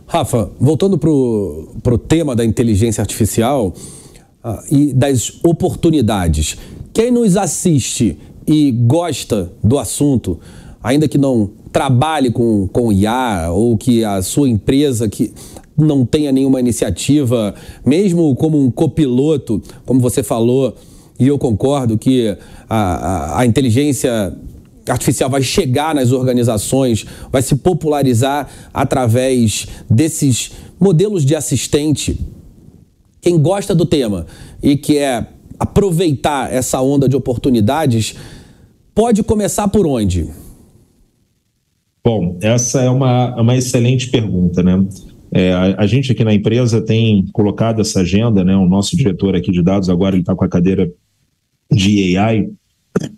Rafa, 0.06 0.50
voltando 0.58 0.98
para 0.98 1.10
o 1.10 1.98
tema 1.98 2.34
da 2.34 2.44
inteligência 2.44 3.02
artificial 3.02 3.74
uh, 4.42 4.74
e 4.74 4.92
das 4.92 5.38
oportunidades, 5.44 6.56
quem 6.92 7.10
nos 7.10 7.36
assiste 7.36 8.16
e 8.46 8.72
gosta 8.72 9.52
do 9.62 9.78
assunto, 9.78 10.40
ainda 10.82 11.06
que 11.06 11.18
não 11.18 11.50
trabalhe 11.70 12.32
com, 12.32 12.66
com 12.66 12.92
IA 12.92 13.50
ou 13.52 13.76
que 13.76 14.04
a 14.04 14.22
sua 14.22 14.48
empresa 14.48 15.08
que 15.08 15.32
não 15.80 16.04
tenha 16.04 16.32
nenhuma 16.32 16.60
iniciativa, 16.60 17.54
mesmo 17.84 18.34
como 18.36 18.62
um 18.62 18.70
copiloto, 18.70 19.62
como 19.84 20.00
você 20.00 20.22
falou, 20.22 20.74
e 21.18 21.26
eu 21.26 21.38
concordo 21.38 21.98
que 21.98 22.36
a, 22.68 22.76
a, 22.76 23.40
a 23.40 23.46
inteligência 23.46 24.34
artificial 24.88 25.28
vai 25.28 25.42
chegar 25.42 25.94
nas 25.94 26.12
organizações, 26.12 27.04
vai 27.30 27.42
se 27.42 27.56
popularizar 27.56 28.48
através 28.72 29.66
desses 29.88 30.52
modelos 30.78 31.24
de 31.24 31.36
assistente. 31.36 32.18
Quem 33.20 33.38
gosta 33.38 33.74
do 33.74 33.84
tema 33.84 34.26
e 34.62 34.76
quer 34.76 35.34
aproveitar 35.58 36.52
essa 36.52 36.80
onda 36.80 37.06
de 37.06 37.14
oportunidades, 37.14 38.14
pode 38.94 39.22
começar 39.22 39.68
por 39.68 39.86
onde? 39.86 40.30
Bom, 42.02 42.38
essa 42.40 42.80
é 42.80 42.88
uma, 42.88 43.38
uma 43.38 43.54
excelente 43.54 44.08
pergunta, 44.10 44.62
né? 44.62 44.82
É, 45.32 45.52
a, 45.52 45.82
a, 45.82 45.86
gente 45.86 46.10
aqui 46.10 46.24
na 46.24 46.34
empresa 46.34 46.80
tem 46.84 47.24
colocado 47.32 47.80
essa 47.80 48.00
agenda, 48.00 48.44
né? 48.44 48.56
O 48.56 48.68
nosso 48.68 48.96
diretor 48.96 49.36
aqui 49.36 49.52
de 49.52 49.62
dados 49.62 49.88
agora 49.88 50.14
ele 50.14 50.22
está 50.22 50.34
com 50.34 50.44
a 50.44 50.48
cadeira 50.48 50.90
de 51.70 52.16
AI 52.16 52.48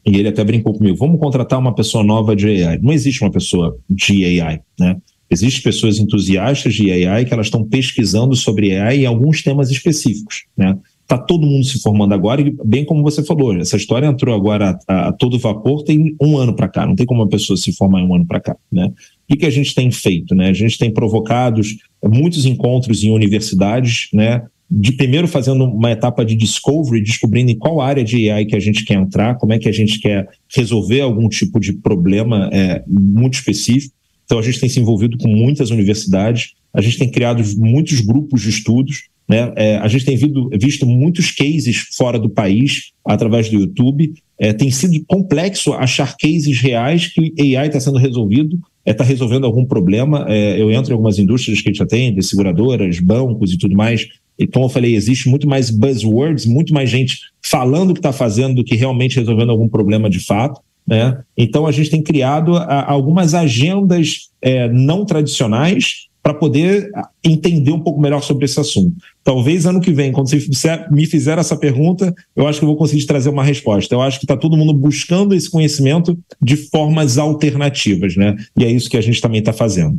e 0.04 0.16
ele 0.18 0.28
até 0.28 0.44
brincou 0.44 0.74
comigo: 0.74 0.96
vamos 0.96 1.18
contratar 1.18 1.58
uma 1.58 1.74
pessoa 1.74 2.04
nova 2.04 2.36
de 2.36 2.64
AI. 2.64 2.78
Não 2.78 2.92
existe 2.92 3.22
uma 3.22 3.30
pessoa 3.30 3.76
de 3.88 4.40
AI, 4.40 4.60
né? 4.78 4.96
Existem 5.30 5.62
pessoas 5.62 5.98
entusiastas 5.98 6.74
de 6.74 6.92
AI 6.92 7.24
que 7.24 7.32
elas 7.32 7.46
estão 7.46 7.64
pesquisando 7.64 8.36
sobre 8.36 8.76
AI 8.76 8.98
em 8.98 9.06
alguns 9.06 9.42
temas 9.42 9.70
específicos, 9.70 10.44
né? 10.54 10.76
Está 11.00 11.16
todo 11.18 11.46
mundo 11.46 11.64
se 11.64 11.80
formando 11.80 12.14
agora, 12.14 12.40
e 12.40 12.54
bem 12.64 12.84
como 12.84 13.02
você 13.02 13.24
falou, 13.24 13.54
essa 13.56 13.76
história 13.76 14.06
entrou 14.06 14.34
agora 14.34 14.78
a, 14.86 15.08
a 15.08 15.12
todo 15.12 15.38
vapor, 15.38 15.82
tem 15.84 16.14
um 16.20 16.36
ano 16.36 16.54
para 16.54 16.68
cá, 16.68 16.86
não 16.86 16.94
tem 16.94 17.04
como 17.04 17.22
uma 17.22 17.28
pessoa 17.28 17.56
se 17.56 17.72
formar 17.72 18.00
em 18.00 18.06
um 18.06 18.14
ano 18.14 18.26
para 18.26 18.40
cá. 18.40 18.56
Né? 18.70 18.90
Que, 19.32 19.38
que 19.38 19.46
a 19.46 19.50
gente 19.50 19.74
tem 19.74 19.90
feito? 19.90 20.34
Né? 20.34 20.50
A 20.50 20.52
gente 20.52 20.76
tem 20.76 20.92
provocados 20.92 21.76
muitos 22.04 22.44
encontros 22.44 23.02
em 23.02 23.10
universidades, 23.10 24.08
né? 24.12 24.42
de 24.70 24.92
primeiro 24.92 25.26
fazendo 25.26 25.64
uma 25.64 25.90
etapa 25.90 26.24
de 26.24 26.34
discovery, 26.34 27.02
descobrindo 27.02 27.50
em 27.50 27.58
qual 27.58 27.80
área 27.80 28.04
de 28.04 28.30
AI 28.30 28.44
que 28.44 28.56
a 28.56 28.60
gente 28.60 28.84
quer 28.84 28.94
entrar, 28.94 29.36
como 29.36 29.52
é 29.52 29.58
que 29.58 29.68
a 29.68 29.72
gente 29.72 29.98
quer 30.00 30.26
resolver 30.54 31.00
algum 31.00 31.28
tipo 31.28 31.58
de 31.58 31.72
problema 31.72 32.48
é, 32.52 32.82
muito 32.86 33.34
específico. 33.34 33.94
Então 34.24 34.38
a 34.38 34.42
gente 34.42 34.60
tem 34.60 34.68
se 34.68 34.80
envolvido 34.80 35.16
com 35.18 35.28
muitas 35.28 35.70
universidades, 35.70 36.52
a 36.74 36.80
gente 36.80 36.98
tem 36.98 37.10
criado 37.10 37.42
muitos 37.58 38.00
grupos 38.00 38.42
de 38.42 38.50
estudos, 38.50 39.08
né? 39.28 39.52
É, 39.56 39.76
a 39.76 39.88
gente 39.88 40.04
tem 40.04 40.16
visto, 40.16 40.50
visto, 40.58 40.86
muitos 40.86 41.30
cases 41.30 41.86
fora 41.96 42.18
do 42.18 42.28
país 42.28 42.92
através 43.04 43.48
do 43.48 43.60
YouTube. 43.60 44.12
É, 44.38 44.52
tem 44.52 44.70
sido 44.70 45.02
complexo 45.06 45.72
achar 45.72 46.16
cases 46.16 46.58
reais 46.60 47.06
que 47.06 47.56
AI 47.56 47.68
está 47.68 47.78
sendo 47.78 47.98
resolvido, 47.98 48.58
está 48.84 49.04
é, 49.04 49.06
resolvendo 49.06 49.44
algum 49.44 49.64
problema. 49.64 50.26
É, 50.28 50.60
eu 50.60 50.70
entro 50.70 50.92
em 50.92 50.94
algumas 50.94 51.18
indústrias 51.18 51.60
que 51.60 51.68
a 51.68 51.72
gente 51.72 51.82
atende, 51.82 52.22
seguradoras, 52.22 52.98
bancos 52.98 53.52
e 53.52 53.58
tudo 53.58 53.76
mais. 53.76 54.06
E 54.38 54.46
como 54.46 54.66
eu 54.66 54.70
falei, 54.70 54.94
existe 54.94 55.28
muito 55.28 55.48
mais 55.48 55.70
buzzwords, 55.70 56.46
muito 56.46 56.72
mais 56.72 56.90
gente 56.90 57.18
falando 57.44 57.90
o 57.90 57.94
que 57.94 58.00
está 58.00 58.12
fazendo 58.12 58.56
do 58.56 58.64
que 58.64 58.74
realmente 58.74 59.18
resolvendo 59.18 59.50
algum 59.50 59.68
problema 59.68 60.08
de 60.08 60.18
fato. 60.18 60.60
Né? 60.86 61.16
Então 61.36 61.66
a 61.66 61.72
gente 61.72 61.90
tem 61.90 62.02
criado 62.02 62.56
a, 62.56 62.90
algumas 62.90 63.34
agendas 63.34 64.30
é, 64.40 64.68
não 64.68 65.04
tradicionais 65.04 66.08
para 66.22 66.32
poder 66.32 66.88
entender 67.24 67.72
um 67.72 67.80
pouco 67.80 68.00
melhor 68.00 68.22
sobre 68.22 68.44
esse 68.44 68.58
assunto. 68.60 68.94
Talvez 69.24 69.66
ano 69.66 69.80
que 69.80 69.92
vem, 69.92 70.12
quando 70.12 70.28
você 70.28 70.86
me 70.90 71.04
fizer 71.04 71.36
essa 71.36 71.56
pergunta, 71.56 72.14
eu 72.36 72.46
acho 72.46 72.60
que 72.60 72.64
eu 72.64 72.68
vou 72.68 72.76
conseguir 72.76 73.04
trazer 73.06 73.28
uma 73.28 73.42
resposta. 73.42 73.92
Eu 73.92 74.00
acho 74.00 74.20
que 74.20 74.24
está 74.24 74.36
todo 74.36 74.56
mundo 74.56 74.72
buscando 74.72 75.34
esse 75.34 75.50
conhecimento 75.50 76.16
de 76.40 76.56
formas 76.56 77.18
alternativas, 77.18 78.16
né? 78.16 78.36
E 78.56 78.64
é 78.64 78.70
isso 78.70 78.88
que 78.88 78.96
a 78.96 79.00
gente 79.00 79.20
também 79.20 79.40
está 79.40 79.52
fazendo. 79.52 79.98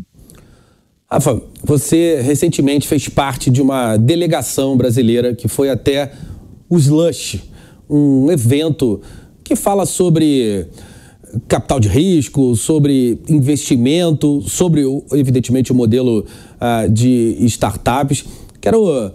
Rafa, 1.11 1.41
você 1.63 2.21
recentemente 2.21 2.87
fez 2.87 3.07
parte 3.09 3.51
de 3.51 3.61
uma 3.61 3.97
delegação 3.97 4.77
brasileira 4.77 5.35
que 5.35 5.47
foi 5.47 5.69
até 5.69 6.11
o 6.69 6.77
Slush, 6.77 7.39
um 7.89 8.31
evento 8.31 9.01
que 9.43 9.55
fala 9.55 9.85
sobre 9.85 10.67
capital 11.47 11.79
de 11.79 11.87
risco, 11.87 12.55
sobre 12.55 13.19
investimento, 13.27 14.41
sobre, 14.41 14.83
evidentemente, 15.11 15.71
o 15.71 15.75
modelo 15.75 16.25
uh, 16.59 16.89
de 16.89 17.37
startups. 17.41 18.25
Quero 18.61 19.07
uh, 19.07 19.11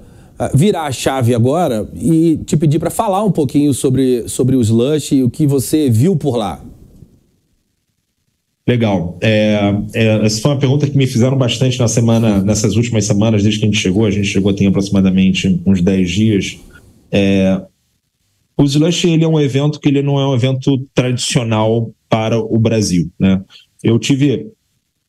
virar 0.55 0.85
a 0.85 0.93
chave 0.93 1.35
agora 1.35 1.89
e 1.95 2.39
te 2.45 2.57
pedir 2.57 2.79
para 2.79 2.91
falar 2.91 3.25
um 3.25 3.33
pouquinho 3.33 3.73
sobre, 3.73 4.29
sobre 4.29 4.57
o 4.57 4.61
Slush 4.61 5.13
e 5.13 5.23
o 5.23 5.31
que 5.31 5.47
você 5.47 5.91
viu 5.91 6.17
por 6.17 6.37
lá. 6.37 6.63
Legal. 8.69 9.17
É, 9.23 9.75
é, 9.95 10.27
essa 10.27 10.43
foi 10.43 10.51
uma 10.51 10.59
pergunta 10.59 10.87
que 10.87 10.97
me 10.97 11.07
fizeram 11.07 11.39
bastante 11.39 11.79
na 11.79 11.89
semana, 11.89 12.43
nessas 12.43 12.77
últimas 12.77 13.07
semanas, 13.07 13.43
desde 13.43 13.59
que 13.59 13.65
a 13.65 13.69
gente 13.69 13.81
chegou. 13.81 14.05
A 14.05 14.11
gente 14.11 14.27
chegou 14.27 14.53
tem 14.53 14.67
aproximadamente 14.67 15.59
uns 15.65 15.81
10 15.81 16.11
dias. 16.11 16.59
É, 17.11 17.63
o 18.59 18.65
Slush 18.65 19.07
ele 19.07 19.25
é 19.25 19.29
um 19.29 19.41
evento 19.41 19.81
que 19.81 19.89
ele 19.89 20.03
não 20.03 20.21
é 20.21 20.27
um 20.27 20.35
evento 20.35 20.77
tradicional 20.95 21.91
para 22.09 22.39
o 22.39 22.59
Brasil. 22.59 23.11
Né? 23.19 23.43
Eu 23.83 23.99
tive 23.99 24.51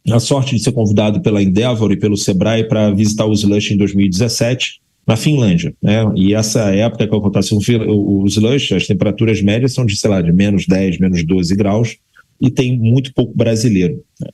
a 0.10 0.20
sorte 0.20 0.56
de 0.56 0.64
ser 0.64 0.72
convidado 0.72 1.22
pela 1.22 1.42
Endeavor 1.42 1.92
e 1.92 1.98
pelo 1.98 2.18
Sebrae 2.18 2.68
para 2.68 2.92
visitar 2.92 3.26
o 3.26 3.34
Slush 3.34 3.74
em 3.74 3.78
2017 3.78 4.82
na 5.06 5.16
Finlândia, 5.16 5.74
né? 5.82 6.06
E 6.16 6.36
essa 6.36 6.74
época 6.76 7.08
que 7.08 7.16
acontece 7.16 7.56
o 7.56 8.26
Slush, 8.28 8.74
as 8.74 8.86
temperaturas 8.86 9.42
médias 9.42 9.74
são 9.74 9.84
de, 9.84 9.98
sei 9.98 10.08
lá, 10.08 10.22
de 10.22 10.32
menos 10.32 10.68
10, 10.68 11.00
menos 11.00 11.24
12 11.26 11.56
graus 11.56 11.98
e 12.40 12.50
tem 12.52 12.78
muito 12.78 13.14
pouco 13.14 13.36
brasileiro. 13.36 14.04
Né? 14.22 14.30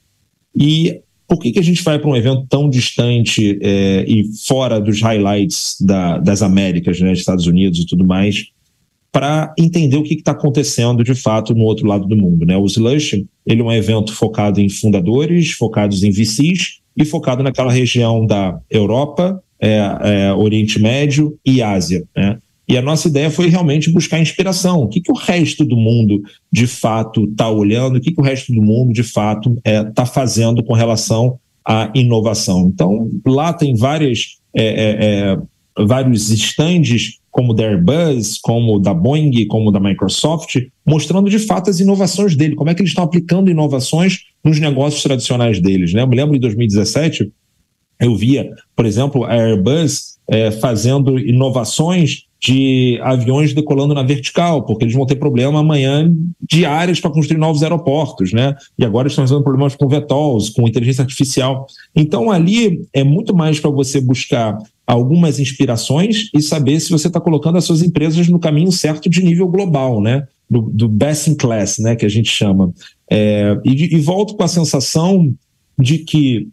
E 0.56 1.01
por 1.28 1.39
que, 1.39 1.51
que 1.51 1.60
a 1.60 1.63
gente 1.63 1.82
vai 1.82 1.97
para 1.97 2.10
um 2.10 2.15
evento 2.15 2.45
tão 2.49 2.69
distante 2.69 3.58
é, 3.62 4.06
e 4.08 4.25
fora 4.45 4.80
dos 4.80 5.01
highlights 5.01 5.78
da, 5.82 6.19
das 6.19 6.41
Américas, 6.41 6.99
né, 6.99 7.13
Estados 7.13 7.47
Unidos 7.47 7.80
e 7.80 7.86
tudo 7.86 8.06
mais, 8.06 8.51
para 9.15 9.54
entender 9.58 9.95
o 9.95 10.04
que 10.04 10.15
está 10.15 10.32
acontecendo 10.32 11.01
de 11.01 11.15
fato 11.15 11.56
no 11.56 11.63
outro 11.63 11.88
lado 11.88 12.06
do 12.06 12.17
mundo. 12.17 12.45
Né? 12.45 12.58
O 12.58 12.65
Slush 12.65 13.25
ele 13.47 13.62
é 13.62 13.63
um 13.63 13.71
evento 13.71 14.13
focado 14.13 14.60
em 14.60 14.67
fundadores, 14.67 15.51
focados 15.51 16.04
em 16.04 16.12
VCs 16.12 16.82
e 16.97 17.06
focado 17.06 17.41
naquela 17.41 17.71
região 17.71 18.25
da 18.25 18.60
Europa, 18.69 19.41
é, 19.58 19.80
é, 20.01 20.34
Oriente 20.34 20.82
Médio 20.82 21.39
e 21.45 21.63
Ásia. 21.63 22.04
Né? 22.13 22.38
E 22.67 22.78
a 22.78 22.82
nossa 22.82 23.08
ideia 23.08 23.32
foi 23.32 23.47
realmente 23.47 23.89
buscar 23.89 24.19
inspiração. 24.19 24.82
O 24.82 24.89
que, 24.89 24.99
que 24.99 25.12
o 25.13 25.15
resto 25.15 25.63
do 25.63 25.78
mundo 25.78 26.21
de 26.51 26.67
fato 26.67 27.23
está 27.23 27.49
olhando, 27.49 27.95
o 27.95 28.01
que, 28.01 28.12
que 28.12 28.19
o 28.19 28.23
resto 28.23 28.51
do 28.51 28.62
mundo 28.62 28.91
de 28.91 29.04
fato 29.04 29.54
está 29.60 29.71
é, 29.71 29.84
tá 29.86 30.06
fazendo 30.06 30.62
com 30.62 30.73
relação 30.73 31.39
à 31.65 31.89
inovação. 31.95 32.67
Então, 32.67 33.10
lá 33.25 33.54
tem 33.54 33.78
várias, 33.78 34.39
é, 34.54 34.65
é, 34.65 35.06
é 35.32 35.86
vários 35.86 36.32
estandes 36.32 37.19
como 37.36 37.54
da 37.54 37.65
Airbus, 37.65 38.38
como 38.38 38.80
da 38.80 38.93
Boeing, 38.93 39.45
como 39.48 39.69
da 39.69 39.78
Microsoft, 39.78 40.56
mostrando 40.88 41.30
de 41.30 41.38
fato 41.38 41.69
as 41.69 41.82
inovações 41.82 42.34
dele, 42.34 42.56
como 42.56 42.69
é 42.69 42.74
que 42.74 42.82
eles 42.82 42.91
estão 42.91 43.04
aplicando 43.04 43.52
inovações 43.52 44.19
nos 44.41 44.58
negócios 44.58 45.04
tradicionais 45.04 45.60
deles. 45.60 45.93
Né? 45.93 46.02
Eu 46.02 46.08
me 46.08 46.15
lembro 46.15 46.38
em 46.38 46.39
2017, 46.39 47.30
eu 48.00 48.15
via, 48.15 48.50
por 48.74 48.86
exemplo, 48.86 49.26
a 49.26 49.34
Airbus 49.34 50.15
é, 50.30 50.50
fazendo 50.50 51.19
inovações 51.19 52.24
de 52.41 53.02
aviões 53.04 53.54
decolando 53.54 53.93
na 53.93 54.04
vertical, 54.04 54.63
porque 54.63 54.86
eles 54.86 54.95
vão 54.95 55.06
ter 55.06 55.15
problema 55.17 55.60
amanhã 55.60 56.10
de 56.50 56.65
áreas 56.65 57.02
para 57.02 57.12
construir 57.12 57.38
novos 57.38 57.63
aeroportos, 57.63 58.32
né? 58.32 58.56
E 58.80 58.86
agora 58.86 59.10
estão 59.10 59.24
resolvendo 59.24 59.43
problemas 59.43 59.76
com 59.76 59.89
VTOLs, 59.89 60.52
com 60.52 60.67
inteligência 60.67 61.02
artificial. 61.02 61.65
Então 61.93 62.32
ali 62.32 62.88
é 62.93 63.04
muito 63.04 63.36
mais 63.36 63.60
para 63.60 63.71
você 63.71 64.00
buscar 64.00 64.58
algumas 64.86 65.39
inspirações 65.39 66.30
e 66.34 66.41
saber 66.41 66.80
se 66.80 66.91
você 66.91 67.08
está 67.08 67.19
colocando 67.19 67.58
as 67.58 67.65
suas 67.65 67.82
empresas 67.82 68.28
no 68.28 68.39
caminho 68.39 68.71
certo 68.71 69.10
de 69.10 69.24
nível 69.24 69.48
global, 69.48 70.02
né? 70.02 70.28
Do, 70.50 70.62
do 70.62 70.88
best 70.88 71.30
in 71.30 71.36
class, 71.36 71.80
né? 71.80 71.95
Que 71.95 72.06
a 72.06 72.10
gente 72.10 72.30
chama. 72.30 72.74
É, 73.10 73.58
e, 73.65 73.95
e 73.95 74.00
volto 74.00 74.36
com 74.36 74.43
a 74.43 74.48
sensação 74.48 75.34
de 75.80 76.00
que 76.00 76.48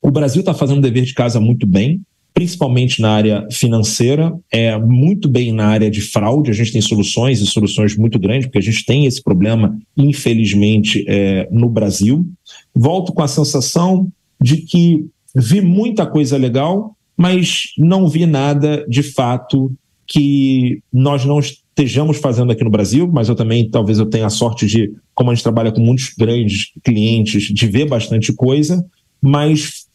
o 0.00 0.10
Brasil 0.10 0.40
está 0.40 0.54
fazendo 0.54 0.78
o 0.78 0.82
dever 0.82 1.04
de 1.04 1.14
casa 1.14 1.40
muito 1.40 1.66
bem, 1.66 2.00
principalmente 2.32 3.02
na 3.02 3.10
área 3.10 3.48
financeira, 3.50 4.32
é 4.48 4.78
muito 4.78 5.28
bem 5.28 5.52
na 5.52 5.66
área 5.66 5.90
de 5.90 6.00
fraude. 6.00 6.52
A 6.52 6.54
gente 6.54 6.70
tem 6.70 6.80
soluções 6.80 7.40
e 7.40 7.46
soluções 7.46 7.96
muito 7.96 8.16
grandes, 8.16 8.46
porque 8.46 8.58
a 8.58 8.62
gente 8.62 8.86
tem 8.86 9.06
esse 9.06 9.20
problema, 9.20 9.76
infelizmente, 9.96 11.04
é, 11.08 11.48
no 11.50 11.68
Brasil. 11.68 12.24
Volto 12.72 13.12
com 13.12 13.22
a 13.22 13.28
sensação 13.28 14.08
de 14.40 14.58
que 14.58 15.04
vi 15.34 15.60
muita 15.60 16.06
coisa 16.06 16.36
legal, 16.36 16.96
mas 17.18 17.72
não 17.76 18.06
vi 18.06 18.24
nada 18.24 18.86
de 18.88 19.02
fato 19.02 19.72
que 20.06 20.80
nós 20.92 21.24
não 21.24 21.40
estejamos 21.40 22.18
fazendo 22.18 22.52
aqui 22.52 22.62
no 22.62 22.70
Brasil, 22.70 23.10
mas 23.12 23.28
eu 23.28 23.34
também 23.34 23.68
talvez 23.68 23.98
eu 23.98 24.06
tenha 24.06 24.26
a 24.26 24.30
sorte 24.30 24.66
de, 24.66 24.92
como 25.14 25.30
a 25.30 25.34
gente 25.34 25.42
trabalha 25.42 25.72
com 25.72 25.80
muitos 25.80 26.14
grandes 26.16 26.72
clientes, 26.84 27.42
de 27.52 27.66
ver 27.66 27.86
bastante 27.86 28.32
coisa, 28.32 28.86
mas 29.20 29.86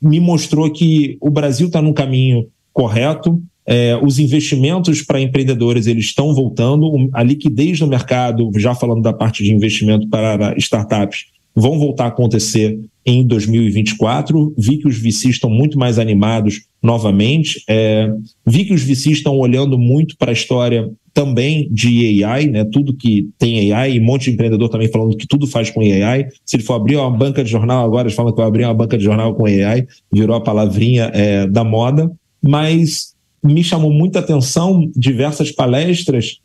me 0.00 0.20
mostrou 0.20 0.70
que 0.70 1.18
o 1.20 1.30
Brasil 1.30 1.66
está 1.66 1.82
no 1.82 1.92
caminho 1.92 2.46
correto, 2.72 3.42
é, 3.66 3.98
os 4.02 4.18
investimentos 4.18 5.02
para 5.02 5.20
empreendedores 5.20 5.86
eles 5.86 6.06
estão 6.06 6.32
voltando, 6.34 7.10
a 7.12 7.22
liquidez 7.22 7.80
no 7.80 7.88
mercado, 7.88 8.50
já 8.56 8.74
falando 8.74 9.02
da 9.02 9.12
parte 9.12 9.42
de 9.42 9.52
investimento 9.52 10.08
para 10.08 10.56
startups, 10.58 11.26
vão 11.54 11.78
voltar 11.78 12.04
a 12.04 12.08
acontecer 12.08 12.78
em 13.04 13.26
2024. 13.26 14.54
Vi 14.56 14.78
que 14.78 14.88
os 14.88 14.96
VCs 14.96 15.34
estão 15.34 15.50
muito 15.50 15.78
mais 15.78 15.98
animados 15.98 16.62
novamente. 16.82 17.62
É, 17.68 18.12
vi 18.46 18.64
que 18.64 18.72
os 18.72 18.82
VCs 18.82 19.18
estão 19.18 19.36
olhando 19.36 19.78
muito 19.78 20.16
para 20.16 20.30
a 20.30 20.32
história 20.32 20.90
também 21.12 21.68
de 21.70 22.24
AI, 22.24 22.46
né? 22.46 22.64
Tudo 22.64 22.96
que 22.96 23.28
tem 23.38 23.72
AI, 23.72 23.94
e 23.94 24.00
um 24.00 24.04
monte 24.04 24.24
de 24.24 24.30
empreendedor 24.30 24.68
também 24.68 24.88
falando 24.88 25.16
que 25.16 25.26
tudo 25.26 25.46
faz 25.46 25.70
com 25.70 25.80
AI. 25.80 26.28
Se 26.44 26.56
ele 26.56 26.62
for 26.62 26.74
abrir 26.74 26.96
uma 26.96 27.10
banca 27.10 27.44
de 27.44 27.50
jornal 27.50 27.84
agora, 27.84 28.06
eles 28.06 28.14
falam 28.14 28.32
que 28.32 28.38
vai 28.38 28.46
abrir 28.46 28.64
uma 28.64 28.74
banca 28.74 28.96
de 28.96 29.04
jornal 29.04 29.34
com 29.34 29.44
AI, 29.44 29.86
virou 30.12 30.36
a 30.36 30.40
palavrinha 30.40 31.10
é, 31.12 31.46
da 31.46 31.62
moda. 31.62 32.10
Mas 32.42 33.14
me 33.42 33.62
chamou 33.62 33.92
muita 33.92 34.20
atenção 34.20 34.90
diversas 34.96 35.50
palestras 35.50 36.38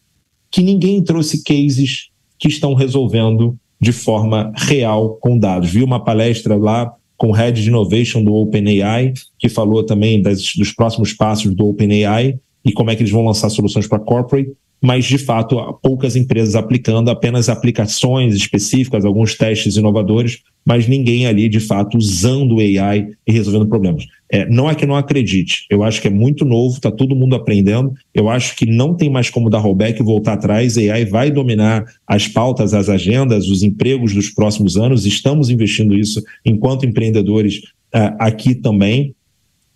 que 0.50 0.62
ninguém 0.62 1.04
trouxe 1.04 1.44
cases 1.44 2.10
que 2.40 2.48
estão 2.48 2.74
resolvendo 2.74 3.58
de 3.80 3.92
forma 3.92 4.52
real 4.56 5.18
com 5.22 5.38
dados. 5.38 5.70
Vi 5.70 5.84
uma 5.84 6.04
palestra 6.04 6.56
lá 6.56 6.94
com 7.16 7.30
o 7.30 7.32
Head 7.32 7.62
de 7.62 7.70
Innovation 7.70 8.24
do 8.24 8.34
OpenAI, 8.34 9.14
que 9.40 9.50
falou 9.50 9.84
também 9.84 10.22
das, 10.22 10.54
dos 10.56 10.72
próximos 10.72 11.14
passos 11.14 11.54
do 11.56 11.68
OpenAI 11.68 12.40
e 12.64 12.72
como 12.72 12.92
é 12.92 12.96
que 12.96 13.02
eles 13.02 13.12
vão 13.12 13.26
lançar 13.26 13.50
soluções 13.50 13.88
para 13.88 14.00
corporate, 14.00 14.52
mas 14.82 15.06
de 15.06 15.18
fato 15.18 15.60
há 15.60 15.74
poucas 15.74 16.16
empresas 16.16 16.56
aplicando 16.56 17.10
apenas 17.10 17.50
aplicações 17.50 18.36
específicas, 18.36 19.06
alguns 19.06 19.36
testes 19.36 19.76
inovadores, 19.76 20.40
mas 20.66 20.88
ninguém 20.88 21.26
ali 21.26 21.50
de 21.50 21.60
fato 21.60 21.98
usando 21.98 22.56
o 22.56 22.60
AI 22.60 23.08
e 23.26 23.32
resolvendo 23.32 23.68
problemas. 23.68 24.06
É, 24.30 24.46
não 24.50 24.70
é 24.70 24.76
que 24.76 24.86
não 24.86 24.96
acredite, 24.96 25.66
eu 25.70 25.84
acho 25.84 26.02
que 26.02 26.08
é 26.08 26.12
muito 26.12 26.44
novo, 26.44 26.76
está 26.76 26.92
todo 26.92 27.16
mundo 27.16 27.36
aprendendo, 27.36 27.94
eu 28.14 28.28
acho 28.28 28.56
que 28.58 28.66
não 28.66 28.94
tem 28.94 29.10
mais 29.10 29.30
como 29.30 29.50
dar 29.50 29.60
rollback 29.60 30.02
e 30.02 30.04
voltar 30.04 30.34
atrás, 30.34 30.78
AI 30.78 31.06
vai 31.06 31.32
dominar 31.32 31.86
as 32.06 32.28
pautas, 32.28 32.74
as 32.74 32.90
agendas, 32.90 33.48
os 33.48 33.64
empregos 33.64 34.14
dos 34.14 34.30
próximos 34.30 34.76
anos, 34.76 35.06
estamos 35.06 35.50
investindo 35.50 35.96
isso 35.96 36.22
enquanto 36.46 36.86
empreendedores 36.86 37.60
uh, 37.96 38.16
aqui 38.20 38.54
também, 38.54 39.16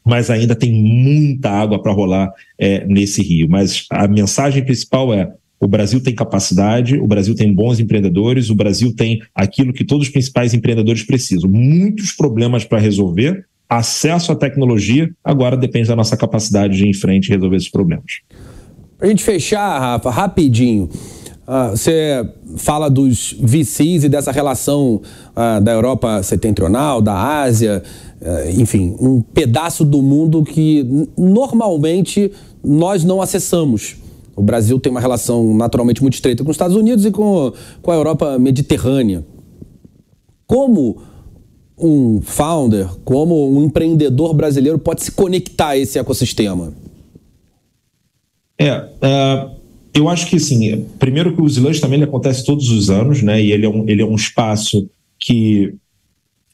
mas 0.06 0.30
ainda 0.30 0.56
tem 0.56 0.72
muita 0.72 1.50
água 1.50 1.82
para 1.82 1.92
rolar 1.92 2.32
é, 2.58 2.86
nesse 2.86 3.22
rio. 3.22 3.48
Mas 3.50 3.86
a 3.90 4.08
mensagem 4.08 4.64
principal 4.64 5.14
é: 5.14 5.32
o 5.60 5.68
Brasil 5.68 6.02
tem 6.02 6.16
capacidade, 6.16 6.98
o 6.98 7.08
Brasil 7.08 7.36
tem 7.36 7.54
bons 7.54 7.80
empreendedores, 7.80 8.50
o 8.50 8.56
Brasil 8.56 8.96
tem 8.96 9.22
aquilo 9.34 9.72
que 9.72 9.86
todos 9.86 10.08
os 10.08 10.12
principais 10.12 10.54
empreendedores 10.54 11.04
precisam. 11.04 11.50
Muitos 11.50 12.12
problemas 12.12 12.66
para 12.66 12.80
resolver, 12.80 13.46
acesso 13.70 14.32
à 14.32 14.36
tecnologia, 14.36 15.10
agora 15.24 15.56
depende 15.56 15.88
da 15.88 15.96
nossa 15.96 16.18
capacidade 16.18 16.78
de 16.78 16.86
ir 16.86 16.90
em 16.90 16.94
frente 16.94 17.28
e 17.28 17.32
resolver 17.32 17.58
esses 17.58 17.70
problemas. 17.70 18.22
Para 18.98 19.08
a 19.08 19.10
gente 19.10 19.24
fechar, 19.24 19.80
Rafa, 19.80 20.10
rapidinho. 20.10 20.90
Uh, 21.48 21.72
você 21.72 22.26
fala 22.58 22.90
dos 22.90 23.36
VCs 23.40 24.04
e 24.04 24.10
dessa 24.10 24.32
relação 24.32 25.02
uh, 25.36 25.62
da 25.62 25.72
Europa 25.72 26.22
setentrional, 26.22 27.02
da 27.02 27.42
Ásia, 27.42 27.84
uh, 28.22 28.60
enfim, 28.62 28.96
um 29.00 29.22
pedaço 29.22 29.84
do 29.84 30.02
mundo 30.02 30.44
que 30.44 31.08
normalmente 31.18 32.32
nós 32.64 33.04
não 33.04 33.22
acessamos. 33.22 33.98
O 34.36 34.44
Brasil 34.44 34.80
tem 34.80 34.92
uma 34.92 35.02
relação 35.02 35.56
naturalmente 35.56 36.02
muito 36.02 36.14
estreita 36.14 36.44
com 36.44 36.52
os 36.52 36.56
Estados 36.56 36.76
Unidos 36.76 37.06
e 37.06 37.12
com, 37.12 37.52
com 37.82 37.92
a 37.92 37.96
Europa 37.96 38.40
mediterrânea. 38.40 39.26
Como 40.48 41.02
um 41.78 42.22
founder, 42.22 42.88
como 43.04 43.52
um 43.52 43.64
empreendedor 43.64 44.34
brasileiro 44.34 44.78
pode 44.78 45.04
se 45.04 45.12
conectar 45.12 45.70
a 45.70 45.78
esse 45.78 45.98
ecossistema? 45.98 46.72
É, 48.58 48.78
uh, 48.78 49.61
eu 49.94 50.08
acho 50.10 50.28
que 50.28 50.38
assim, 50.38 50.86
primeiro 50.98 51.36
que 51.36 51.42
o 51.42 51.48
Slush 51.48 51.80
também 51.80 51.98
ele 51.98 52.06
acontece 52.06 52.46
todos 52.46 52.70
os 52.70 52.90
anos, 52.90 53.22
né? 53.22 53.42
E 53.42 53.52
ele 53.52 53.66
é 53.66 53.70
um, 53.70 53.90
ele 53.90 54.02
é 54.02 54.06
um 54.06 54.16
espaço 54.16 54.90
que 55.20 55.74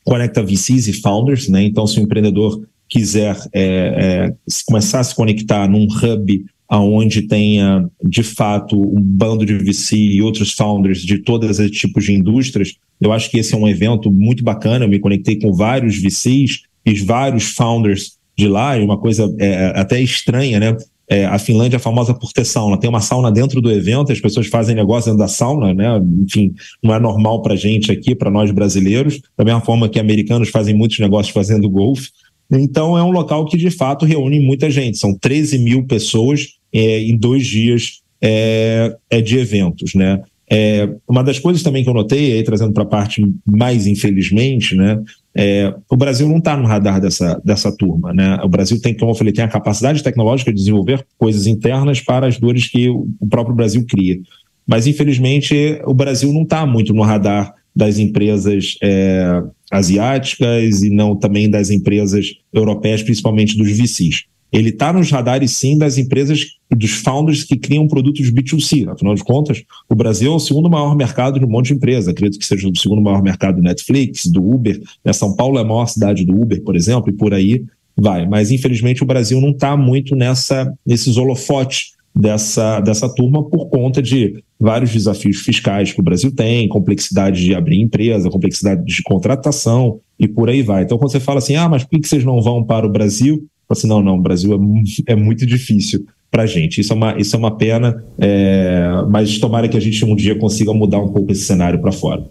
conecta 0.03 0.43
VCs 0.43 0.87
e 0.87 0.93
founders, 0.93 1.47
né? 1.47 1.63
Então, 1.63 1.85
se 1.85 1.99
o 1.99 2.03
empreendedor 2.03 2.61
quiser 2.89 3.37
é, 3.53 3.61
é, 3.61 4.33
começar 4.65 5.01
a 5.01 5.03
se 5.03 5.13
conectar 5.13 5.67
num 5.67 5.85
hub 5.85 6.45
aonde 6.69 7.23
tenha 7.23 7.89
de 8.03 8.23
fato 8.23 8.81
um 8.81 9.01
bando 9.01 9.45
de 9.45 9.57
VC 9.57 9.95
e 9.95 10.21
outros 10.21 10.53
founders 10.53 11.01
de 11.01 11.19
todos 11.19 11.59
os 11.59 11.71
tipos 11.71 12.05
de 12.05 12.13
indústrias, 12.13 12.73
eu 12.99 13.13
acho 13.13 13.29
que 13.29 13.37
esse 13.37 13.53
é 13.53 13.57
um 13.57 13.67
evento 13.67 14.11
muito 14.11 14.43
bacana. 14.43 14.85
Eu 14.85 14.89
me 14.89 14.99
conectei 14.99 15.39
com 15.39 15.53
vários 15.53 15.97
VCs 15.97 16.63
e 16.85 16.93
vários 16.95 17.51
founders 17.51 18.17
de 18.37 18.47
lá, 18.47 18.77
e 18.77 18.83
uma 18.83 18.97
coisa 18.97 19.33
é, 19.39 19.73
até 19.75 19.99
estranha, 19.99 20.59
né? 20.59 20.77
É, 21.09 21.25
a 21.25 21.39
Finlândia 21.39 21.77
é 21.77 21.79
famosa 21.79 22.13
por 22.13 22.33
ter 22.33 22.45
sauna. 22.45 22.77
Tem 22.77 22.89
uma 22.89 22.99
sauna 22.99 23.31
dentro 23.31 23.61
do 23.61 23.71
evento, 23.71 24.11
as 24.11 24.19
pessoas 24.19 24.47
fazem 24.47 24.75
negócio 24.75 25.11
dentro 25.11 25.25
da 25.25 25.27
sauna, 25.27 25.73
né? 25.73 26.01
Enfim, 26.21 26.53
não 26.83 26.93
é 26.93 26.99
normal 26.99 27.41
para 27.41 27.55
gente 27.55 27.91
aqui, 27.91 28.13
para 28.13 28.29
nós 28.29 28.51
brasileiros, 28.51 29.21
da 29.37 29.45
mesma 29.45 29.61
forma 29.61 29.87
que 29.87 29.99
americanos 29.99 30.49
fazem 30.49 30.75
muitos 30.75 30.99
negócios 30.99 31.33
fazendo 31.33 31.69
golfe. 31.69 32.09
Então, 32.51 32.97
é 32.97 33.03
um 33.03 33.11
local 33.11 33.45
que 33.45 33.57
de 33.57 33.69
fato 33.69 34.05
reúne 34.05 34.39
muita 34.39 34.69
gente. 34.69 34.97
São 34.97 35.13
13 35.17 35.59
mil 35.59 35.85
pessoas 35.85 36.47
é, 36.73 37.01
em 37.01 37.15
dois 37.15 37.45
dias 37.45 38.01
é, 38.21 38.95
é 39.09 39.21
de 39.21 39.37
eventos, 39.37 39.93
né? 39.93 40.21
É, 40.49 40.89
uma 41.07 41.23
das 41.23 41.39
coisas 41.39 41.61
também 41.61 41.83
que 41.83 41.89
eu 41.89 41.93
notei, 41.93 42.33
aí 42.33 42.43
trazendo 42.43 42.71
para 42.71 42.83
a 42.83 42.87
parte 42.87 43.21
mais 43.45 43.85
infelizmente, 43.85 44.75
né, 44.75 44.97
é, 45.37 45.73
o 45.89 45.95
Brasil 45.95 46.27
não 46.27 46.39
está 46.39 46.57
no 46.57 46.65
radar 46.65 46.99
dessa, 46.99 47.39
dessa 47.45 47.71
turma. 47.71 48.11
Né? 48.13 48.39
O 48.43 48.49
Brasil 48.49 48.81
tem, 48.81 48.95
como 48.95 49.11
eu 49.11 49.15
falei, 49.15 49.31
tem 49.31 49.45
a 49.45 49.49
capacidade 49.49 50.01
tecnológica 50.01 50.51
de 50.51 50.57
desenvolver 50.57 51.05
coisas 51.17 51.45
internas 51.45 52.01
para 52.01 52.25
as 52.25 52.39
dores 52.39 52.67
que 52.67 52.89
o 52.89 53.27
próprio 53.29 53.55
Brasil 53.55 53.85
cria. 53.87 54.19
Mas, 54.65 54.87
infelizmente, 54.87 55.79
o 55.85 55.93
Brasil 55.93 56.33
não 56.33 56.41
está 56.41 56.65
muito 56.65 56.93
no 56.93 57.03
radar 57.03 57.53
das 57.75 57.99
empresas 57.99 58.77
é, 58.81 59.43
asiáticas 59.71 60.81
e 60.81 60.89
não 60.89 61.15
também 61.15 61.49
das 61.49 61.69
empresas 61.69 62.25
europeias, 62.51 63.03
principalmente 63.03 63.55
dos 63.55 63.71
VCs 63.71 64.25
ele 64.51 64.69
está 64.69 64.93
nos 64.93 65.09
radares 65.11 65.51
sim 65.51 65.77
das 65.77 65.97
empresas 65.97 66.45
dos 66.69 66.91
founders 66.91 67.43
que 67.43 67.57
criam 67.57 67.87
produtos 67.87 68.31
B2C. 68.31 68.89
Afinal 68.89 69.15
de 69.15 69.23
contas, 69.23 69.63
o 69.89 69.95
Brasil 69.95 70.31
é 70.31 70.35
o 70.35 70.39
segundo 70.39 70.69
maior 70.69 70.95
mercado 70.95 71.39
de 71.39 71.45
um 71.45 71.49
monte 71.49 71.67
de 71.67 71.73
empresa. 71.73 72.11
Acredito 72.11 72.39
que 72.39 72.45
seja 72.45 72.67
o 72.67 72.75
segundo 72.75 73.01
maior 73.01 73.21
mercado 73.21 73.55
do 73.55 73.61
Netflix, 73.61 74.25
do 74.25 74.43
Uber. 74.43 74.81
Né? 75.03 75.13
São 75.13 75.35
Paulo 75.35 75.57
é 75.57 75.61
a 75.61 75.65
maior 75.65 75.85
cidade 75.87 76.25
do 76.25 76.39
Uber, 76.39 76.61
por 76.63 76.75
exemplo, 76.75 77.09
e 77.09 77.13
por 77.13 77.33
aí 77.33 77.65
vai. 77.95 78.27
Mas 78.27 78.51
infelizmente 78.51 79.03
o 79.03 79.07
Brasil 79.07 79.39
não 79.41 79.49
está 79.51 79.75
muito 79.75 80.15
nessa 80.15 80.73
nesses 80.85 81.17
holofotes 81.17 81.97
dessa, 82.17 82.79
dessa 82.79 83.07
turma 83.07 83.43
por 83.43 83.69
conta 83.69 84.01
de 84.01 84.43
vários 84.59 84.91
desafios 84.91 85.37
fiscais 85.37 85.93
que 85.93 85.99
o 85.99 86.03
Brasil 86.03 86.33
tem, 86.33 86.67
complexidade 86.67 87.43
de 87.43 87.53
abrir 87.53 87.79
empresa, 87.79 88.29
complexidade 88.29 88.83
de 88.83 89.03
contratação 89.03 89.99
e 90.19 90.27
por 90.27 90.49
aí 90.49 90.63
vai. 90.63 90.83
Então, 90.83 90.97
quando 90.97 91.11
você 91.11 91.19
fala 91.19 91.37
assim, 91.37 91.55
ah, 91.55 91.69
mas 91.69 91.83
por 91.83 91.99
que 91.99 92.07
vocês 92.07 92.23
não 92.23 92.41
vão 92.41 92.63
para 92.63 92.85
o 92.85 92.91
Brasil? 92.91 93.45
Assim, 93.69 93.87
não, 93.87 94.01
não, 94.01 94.15
o 94.15 94.21
Brasil 94.21 94.53
é, 94.53 95.11
é 95.11 95.15
muito 95.15 95.45
difícil 95.45 96.05
para 96.29 96.43
a 96.43 96.45
gente. 96.45 96.81
Isso 96.81 96.93
é 96.93 96.95
uma, 96.95 97.19
isso 97.19 97.35
é 97.35 97.39
uma 97.39 97.55
pena, 97.55 98.03
é, 98.17 99.03
mas 99.09 99.37
tomara 99.37 99.67
que 99.67 99.77
a 99.77 99.79
gente 99.79 100.03
um 100.05 100.15
dia 100.15 100.37
consiga 100.37 100.73
mudar 100.73 100.99
um 100.99 101.09
pouco 101.09 101.31
esse 101.31 101.43
cenário 101.43 101.79
para 101.79 101.91
fora. 101.91 102.25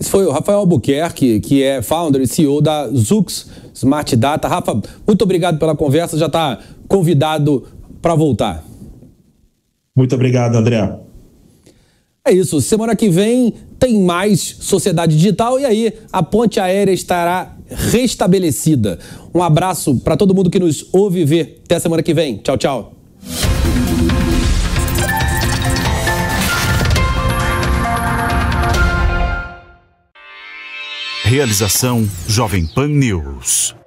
Esse 0.00 0.10
foi 0.10 0.24
o 0.24 0.30
Rafael 0.30 0.58
Albuquerque, 0.58 1.40
que 1.40 1.62
é 1.62 1.82
founder 1.82 2.22
e 2.22 2.26
CEO 2.26 2.60
da 2.60 2.88
Zux 2.88 3.50
Smart 3.74 4.14
Data. 4.14 4.46
Rafa, 4.46 4.80
muito 5.06 5.22
obrigado 5.22 5.58
pela 5.58 5.74
conversa, 5.74 6.16
já 6.16 6.26
está 6.26 6.58
convidado 6.86 7.64
para 8.00 8.14
voltar. 8.14 8.64
Muito 9.96 10.14
obrigado, 10.14 10.54
André. 10.54 10.96
É 12.24 12.32
isso, 12.32 12.60
semana 12.60 12.94
que 12.94 13.08
vem 13.08 13.54
tem 13.78 14.00
mais 14.02 14.56
Sociedade 14.60 15.16
Digital 15.16 15.58
e 15.58 15.64
aí 15.64 15.92
a 16.12 16.22
ponte 16.22 16.60
aérea 16.60 16.92
estará 16.92 17.56
restabelecida. 17.70 18.98
Um 19.34 19.42
abraço 19.42 19.96
para 19.96 20.16
todo 20.16 20.34
mundo 20.34 20.50
que 20.50 20.58
nos 20.58 20.86
ouve 20.92 21.20
e 21.20 21.24
vê. 21.24 21.58
Até 21.64 21.76
a 21.76 21.80
semana 21.80 22.02
que 22.02 22.14
vem. 22.14 22.38
Tchau, 22.38 22.56
tchau. 22.56 22.92
Realização 31.24 32.08
Jovem 32.26 32.66
Pan 32.66 32.88
News. 32.88 33.77